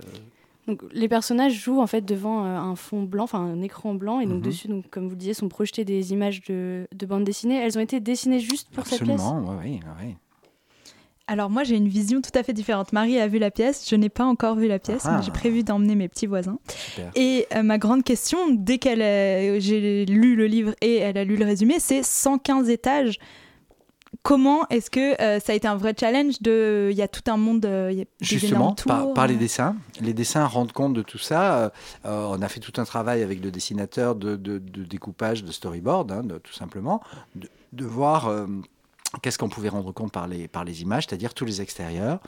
[0.67, 4.25] Donc les personnages jouent en fait devant un fond blanc, enfin un écran blanc, et
[4.25, 4.41] donc Mhm.
[4.41, 7.57] dessus, donc, comme vous le disiez, sont projetées des images de, de bande dessinée.
[7.57, 9.33] Elles ont été dessinées juste pour cette pièce?
[9.33, 10.15] absolument oui, oui.
[11.27, 12.91] Alors moi j'ai une vision tout à fait différente.
[12.91, 15.15] Marie a vu la pièce, je n'ai pas encore vu la pièce, Ah.
[15.17, 16.59] mais j'ai prévu d'emmener mes petits voisins.
[16.67, 17.11] Super.
[17.15, 21.23] Et euh, ma grande question, dès qu'elle a- j'ai lu le livre et elle a
[21.23, 23.19] lu le résumé, c'est 115 étages.
[24.21, 27.23] Comment est-ce que euh, ça a été un vrai challenge de il y a tout
[27.31, 28.75] un monde euh, il y a des Justement,
[29.15, 29.75] par, les dessins.
[30.01, 31.71] Les dessins rendent compte de tout ça.
[32.03, 36.11] On a fait tout un travail avec le dessinateur de, de- de découpage, de storyboard,
[36.11, 37.01] hein, de- tout simplement,
[37.35, 38.29] de, voir
[39.21, 42.19] Qu'est-ce qu'on pouvait rendre compte par les, par les images, c'est-à-dire tous les extérieurs,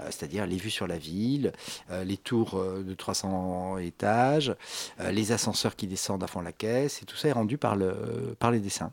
[0.00, 1.52] euh, c'est-à-dire les vues sur la ville,
[1.90, 4.54] euh, les tours euh, de 300 étages,
[5.10, 8.50] les ascenseurs qui descendent fond la caisse, et tout ça est rendu par, le, par
[8.50, 8.92] les dessins.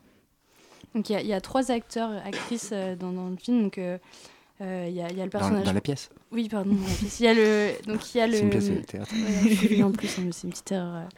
[0.94, 3.70] Donc il y, a- trois acteurs, actrices dans, le film.
[4.60, 5.64] Euh, euh, il y, a, il y a le Dans, personnage.
[5.64, 6.08] dans la pièce.
[6.32, 6.70] Oui, pardon.
[6.72, 7.20] dans la pièce.
[7.20, 7.70] Il y a le.
[7.86, 8.32] Donc il y a le.
[8.34, 9.12] C'est une pièce de théâtre.
[9.14, 11.08] Ouais, en plus, hein, c'est une petite erreur.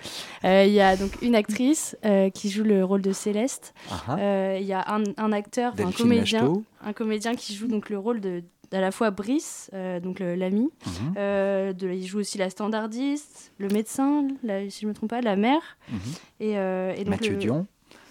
[0.45, 3.75] Euh, Il y a donc une actrice euh, qui joue le rôle de Céleste.
[3.91, 4.17] Ah, ah.
[4.19, 6.63] Euh, Il y a un, un acteur, un comédien, Lacheteau.
[6.85, 10.69] un comédien qui joue donc le rôle de à la fois Brice, euh, donc l'ami,
[10.85, 15.09] Mhm, euh, de- il joue aussi la standardiste, le médecin, la- si je me trompe
[15.09, 15.99] pas, la mère, mhm.
[16.41, 17.67] et, euh, et donc Mathieu le, Dion,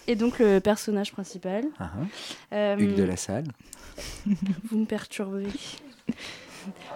[0.08, 1.64] et donc le personnage principal.
[1.78, 2.54] ah, ah.
[2.54, 3.44] Euh, Hugues de la Salle.
[4.70, 5.46] Vous me perturbez.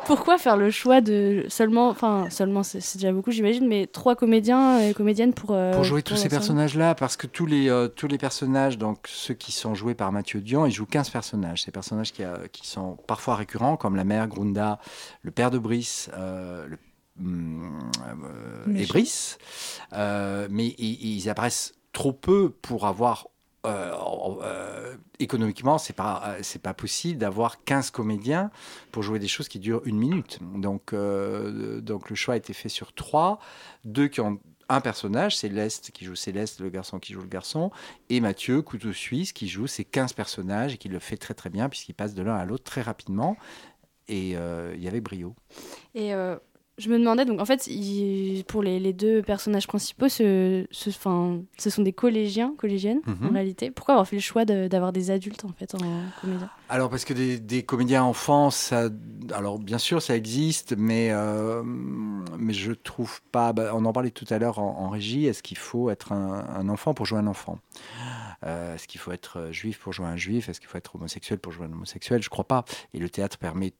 [0.05, 4.17] Pourquoi faire le choix de seulement, enfin seulement c'est c'est déjà beaucoup j'imagine, mais trois
[4.17, 7.89] comédiens et comédiennes pour euh, pour jouer tous ces personnages-là, parce que tous les, euh,
[7.89, 11.63] tous les personnages, donc ceux qui sont joués par Mathieu Dion, il joue 15 personnages.
[11.63, 14.79] Ces personnages qui, euh, qui sont parfois récurrents, comme la mère Grunda,
[15.23, 16.79] le père de Brice, euh, le,
[17.21, 17.91] hum,
[18.69, 18.85] euh, et.
[18.87, 19.39] Brice.
[19.95, 23.29] Euh, mais ils apparaissent trop peu pour avoir.
[23.65, 23.93] euh,
[24.43, 28.51] euh, économiquement, c'est pas euh, c'est pas possible d'avoir 15 comédiens
[28.91, 30.41] pour jouer des choses qui durent une minute.
[30.57, 33.39] Donc donc le choix a été fait sur trois,
[33.85, 37.71] deux qui ont un personnage, Céleste qui joue Céleste, le garçon qui joue le garçon,
[38.09, 41.51] et Mathieu, couteau suisse, qui joue ces 15 personnages et qui le fait très très
[41.51, 43.37] bien puisqu'il passe de l'un à l'autre très rapidement.
[44.09, 45.37] Et il y avait brio.
[45.95, 46.13] Et
[46.79, 50.91] je me demandais, donc en fait, il- pour les, les deux personnages principaux, ce, ce,
[50.91, 53.29] 'fin, ce sont des collégiens, collégiennes Mhm.
[53.29, 53.71] en réalité.
[53.71, 55.79] Pourquoi avoir fait le choix de- d'avoir des adultes en fait en
[56.21, 56.49] comédien?
[56.69, 58.89] Alors parce que des, des comédiens enfants, ça,
[59.35, 63.53] alors bien sûr ça existe, mais euh, mais je trouve pas.
[63.53, 65.27] bah, on en parlait tout à l'heure en, en régie.
[65.27, 67.59] Est-ce qu'il faut être un, un enfant pour jouer un enfant?
[68.45, 70.49] Euh, Est-ce qu'il faut être juif pour jouer un juif?
[70.49, 72.23] Est-ce qu'il faut être homosexuel pour jouer un homosexuel?
[72.23, 72.65] Je crois pas.
[72.95, 73.75] Et le théâtre permet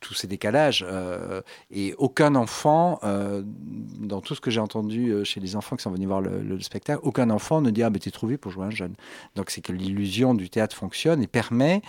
[0.00, 0.84] tous ces décalages.
[0.88, 5.76] euh, et aucun enfant, euh, dans tout ce que j'ai entendu euh, chez les enfants
[5.76, 8.38] qui sont venus voir le, le spectacle, aucun enfant ne dit ah mais t'es vieux
[8.38, 8.94] pour jouer un jeune.
[9.34, 11.82] Donc c'est que l'illusion du théâtre fonctionne et permet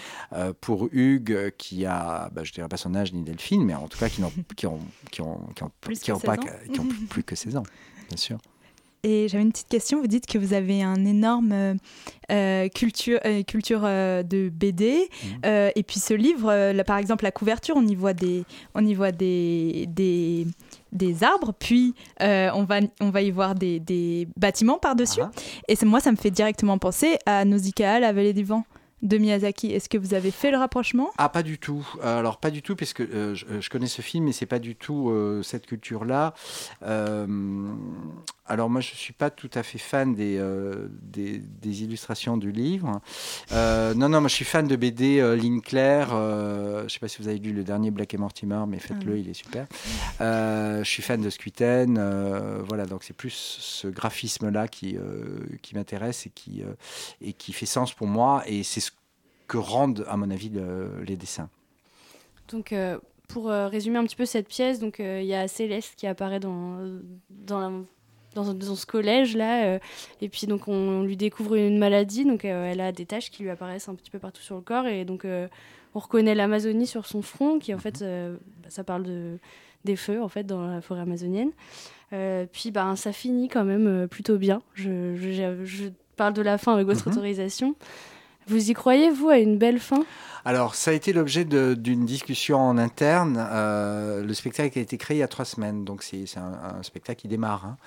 [0.61, 3.97] pour Hugues, qui a, bah, je dirais pas son âge ni Delphine, mais en tout
[3.97, 4.79] cas qui n'ont qui ont,
[5.11, 6.19] qui ont, qui ont, qui pas, 16 ans.
[6.71, 7.63] qui ont plus, plus que 16 ans,
[8.09, 8.37] bien sûr.
[9.03, 10.01] Et j'avais une petite question.
[10.01, 11.73] Vous dites que vous avez un énorme euh,
[12.31, 15.09] euh, culture, euh, culture euh, de BD.
[15.45, 18.43] Euh, et puis ce livre, là, par exemple, la couverture, on y voit des,
[18.75, 20.47] on y voit des, des,
[20.91, 21.53] des arbres.
[21.57, 25.21] Puis on, va, on va y voir des, des bâtiments par-dessus.
[25.21, 25.31] Ah.
[25.67, 28.65] Et c'est- moi, ça me fait directement penser à Nausicaa, la vallée du vent
[29.03, 29.71] de Miyazaki.
[29.71, 31.11] Est-ce que vous avez fait le rapprochement?
[31.19, 31.87] Ah, pas du tout.
[32.01, 34.57] Alors, pas du tout, parce que euh, je, je connais ce film, mais c'est pas
[34.57, 36.33] du tout euh, cette culture-là.
[36.81, 37.27] Euh,
[38.47, 42.51] alors, moi, je suis pas tout à fait fan des, euh, des, des illustrations du
[42.51, 43.01] livre.
[43.51, 46.09] Euh, non, non, moi, je suis fan de BD euh, ligne claire.
[46.13, 49.13] Euh, je sais pas si vous avez lu le dernier Black et Mortimer, mais faites-le,
[49.13, 49.17] Ah.
[49.17, 49.67] il est super.
[50.19, 51.95] Je suis fan de Squitten.
[52.67, 54.97] voilà, donc c'est plus ce graphisme-là qui,
[55.61, 56.63] qui m'intéresse et qui,
[57.21, 58.43] et qui fait sens pour moi.
[58.47, 58.91] Et c'est ce
[59.47, 61.49] que rendent, à mon avis, le- les dessins.
[62.49, 62.73] Donc,
[63.27, 66.77] pour résumer un petit peu cette pièce, donc il y a Céleste qui apparaît dans,
[67.29, 67.71] dans, la-
[68.35, 69.79] dans, dans ce collège-là, euh,
[70.21, 73.31] et puis donc on, on lui découvre une maladie, donc euh, elle a des taches
[73.31, 75.47] qui lui apparaissent un petit peu partout sur le corps, et donc euh,
[75.95, 79.37] on reconnaît l'Amazonie sur son front, qui en fait, bah, ça parle de,
[79.85, 81.51] des feux en fait dans la forêt amazonienne.
[82.51, 84.61] Puis ben, ça finit quand même plutôt bien.
[84.75, 87.13] Je, je- je parle de la fin avec votre Mhm.
[87.13, 87.75] autorisation.
[88.47, 90.05] Vous y croyez, vous, à une belle fin?
[90.47, 93.35] Alors, ça a été l'objet d'une discussion en interne.
[93.51, 97.19] Euh, le spectacle a été créé il y a trois semaines, donc c'est un, spectacle
[97.19, 97.65] qui démarre.
[97.65, 97.77] hein.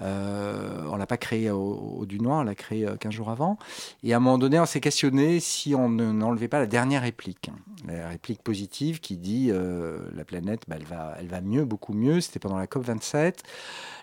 [0.00, 3.58] Euh, on l'a pas créé au, au Dunois, on l'a créé euh, 15 jours avant.
[4.04, 7.02] Et à un moment donné, on s'est questionné si on ne- n'enlevait pas la dernière
[7.02, 7.50] réplique,
[7.84, 11.94] la réplique positive qui dit euh, la planète, bah, elle, va, elle va mieux, beaucoup
[11.94, 12.20] mieux.
[12.20, 13.42] C'était pendant la COP 27.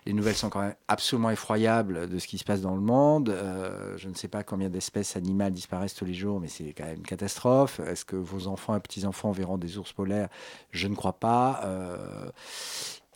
[0.07, 3.29] Les nouvelles sont quand même absolument effroyables de ce qui se passe dans le monde.
[3.29, 6.85] Euh, je ne sais pas combien d'espèces animales disparaissent tous les jours, mais c'est quand
[6.85, 7.79] même une catastrophe.
[8.01, 10.27] Est-ce que vos enfants et petits-enfants verront des ours polaires?
[10.71, 11.61] Je ne crois pas.
[11.65, 12.31] Euh,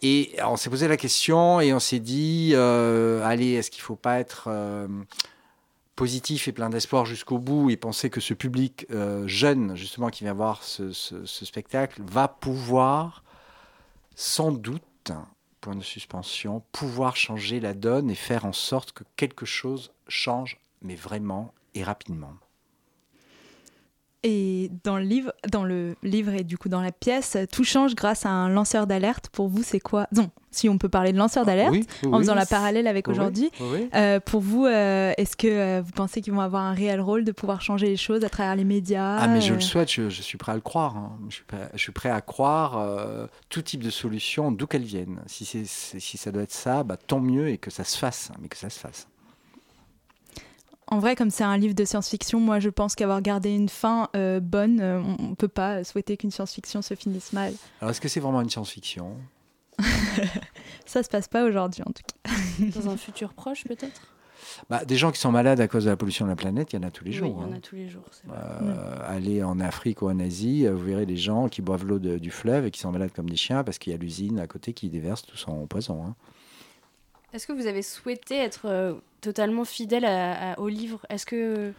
[0.04, 3.86] et on s'est posé la question et on s'est dit, euh, allez, est-ce qu'il ne
[3.86, 4.88] faut pas être euh,
[5.96, 8.86] positif et plein d'espoir jusqu'au bout et penser que ce public
[9.26, 10.92] jeune, justement, qui vient voir ce
[11.26, 13.24] spectacle, va pouvoir,
[14.14, 15.14] sans doute,
[15.62, 20.60] point de suspension, pouvoir changer la donne et faire en sorte que quelque chose change,
[20.84, 22.36] mais vraiment et rapidement?
[24.28, 27.93] Et dans le livre, dans le livre et du coup dans la pièce, tout change
[27.93, 29.30] grâce à un lanceur d'alerte.
[29.30, 30.07] Pour vous, c'est quoi?
[30.11, 32.23] Non, si on peut parler de lanceur d'alerte, Oui, oui, en oui.
[32.23, 33.51] faisant la parallèle avec aujourd'hui.
[33.93, 37.23] Euh, pour vous, euh, est-ce que euh, vous pensez qu'ils vont avoir un réel rôle
[37.23, 39.17] de pouvoir changer les choses à travers les médias?
[39.19, 40.97] Ah, mais je le souhaite, je, je suis prêt à le croire.
[40.97, 41.11] hein.
[41.30, 42.84] Je, suis prêt, je suis prêt à croire
[43.49, 45.19] tout type de solution, d'où qu'elles viennent.
[45.28, 45.45] Si,
[46.17, 48.71] ça doit être ça, bah, tant mieux et que ça se fasse, mais que ça
[48.71, 49.07] se fasse.
[50.88, 54.10] En vrai, comme c'est un livre de science-fiction, moi je pense qu'avoir gardé une fin
[54.16, 57.54] euh, bonne, euh, on ne peut pas souhaiter qu'une science-fiction se finisse mal.
[57.82, 59.16] Alors, est-ce que c'est vraiment une science-fiction?
[60.86, 62.32] Ça se passe pas aujourd'hui en tout cas.
[62.80, 64.02] Dans un futur proche, peut-être?
[64.70, 66.76] Bah, Des gens qui sont malades à cause de la pollution de la planète, il
[66.76, 67.36] y en a tous les Oui, jours.
[67.40, 67.58] il y en hein.
[67.58, 68.04] a tous les jours.
[68.12, 68.38] c'est vrai.
[68.62, 72.30] Euh, Allez en Afrique ou en Asie, vous verrez des gens qui boivent l'eau du
[72.32, 74.74] fleuve et qui sont malades comme des chiens parce qu'il y a l'usine à côté
[74.74, 76.04] qui déverse tout son poison.
[76.06, 76.16] hein.
[77.36, 80.08] Est-ce que vous avez souhaité être euh, totalement fidèle
[80.58, 81.06] au livre?
[81.10, 81.74] Est-ce que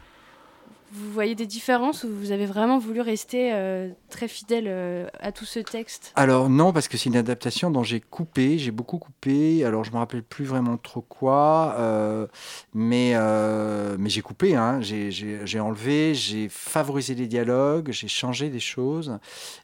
[0.91, 5.31] vous voyez des différences ou vous avez vraiment voulu rester euh, très fidèle euh, à
[5.31, 6.13] tout ce texte?
[6.15, 9.65] Alors non, parce que c'est une adaptation dont j'ai coupé, j'ai beaucoup coupé.
[9.65, 11.75] Alors je me rappelle plus vraiment trop quoi,
[12.75, 13.15] mais
[13.97, 14.55] mais j'ai coupé.
[14.55, 14.79] Hein.
[14.81, 19.17] J'ai enlevé, j'ai favorisé les dialogues, j'ai changé des choses,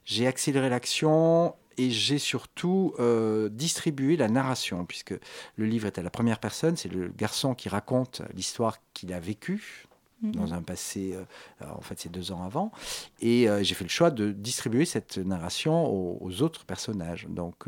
[0.05, 1.53] j'ai accéléré l'action.
[1.77, 5.15] Et j'ai surtout euh, distribué la narration, puisque
[5.55, 9.19] le livre est à la première personne, c'est le garçon qui raconte l'histoire qu'il a
[9.19, 9.85] vécue
[10.21, 12.71] dans un passé, euh, en fait c'est deux ans avant,
[13.19, 17.27] et euh, j'ai fait le choix de distribuer cette narration aux, aux autres personnages.
[17.29, 17.65] Donc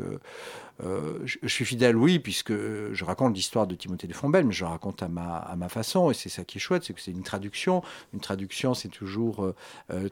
[0.80, 4.64] je, je suis fidèle, oui, puisque je raconte l'histoire de Timothée de Fombelle, mais je
[4.64, 7.00] la raconte à ma, à ma façon, et c'est ça qui est chouette, c'est que
[7.00, 7.82] c'est une traduction.
[8.14, 9.52] Une traduction, c'est toujours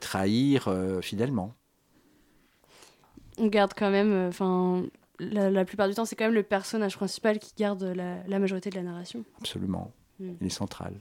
[0.00, 0.68] trahir
[1.00, 1.54] fidèlement.
[3.38, 4.84] On garde quand même, euh, enfin,
[5.18, 8.38] la, la plupart du temps, c'est quand même le personnage principal qui garde la, la
[8.38, 9.24] majorité de la narration.
[9.40, 9.92] Absolument.
[10.20, 10.30] Mm.
[10.40, 10.94] Il est central.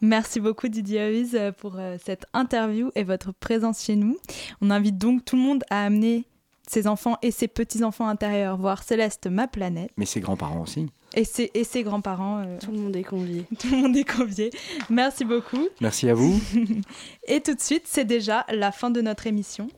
[0.00, 4.16] Merci beaucoup Didier Ruiz euh, pour euh, cette interview et votre présence chez nous.
[4.60, 6.24] On invite donc tout le monde à amener
[6.66, 10.86] ses enfants et ses petits-enfants intérieurs voir Céleste, ma planète, Mais ses grands-parents aussi.
[11.14, 12.38] et ses, et ses grands-parents.
[12.44, 13.44] euh, Tout le monde est convié.
[13.60, 14.50] tout le monde est convié.
[14.90, 15.68] Merci beaucoup.
[15.80, 16.40] Merci à vous.
[17.28, 19.68] Et tout de suite, c'est déjà la fin de notre émission.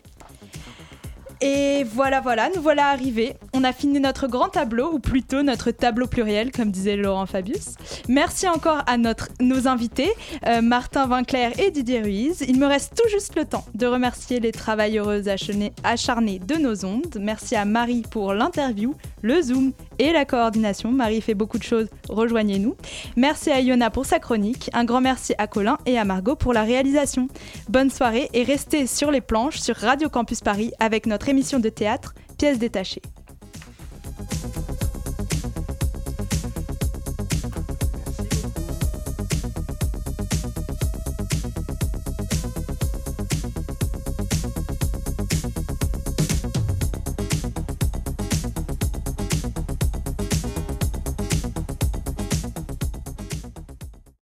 [1.46, 3.34] Et voilà, voilà, nous voilà arrivés.
[3.52, 7.74] On a fini notre grand tableau, ou plutôt notre tableau pluriel, comme disait Laurent Fabius.
[8.08, 10.10] Merci encore à nos invités,
[10.46, 12.42] euh, Martin Vinclair et Didier Ruiz.
[12.48, 17.18] Il me reste tout juste le temps de remercier les travailleuses acharnées, de nos ondes.
[17.20, 20.92] Merci à Marie pour l'interview, le Zoom et la coordination.
[20.92, 22.74] Marie fait beaucoup de choses, rejoignez-nous.
[23.16, 24.70] Merci à Iona pour sa chronique.
[24.72, 27.28] Un grand merci à Colin et à Margot pour la réalisation.
[27.68, 31.68] Bonne soirée et restez sur les planches sur Radio Campus Paris avec notre émission de
[31.68, 33.02] théâtre Pièces détachées.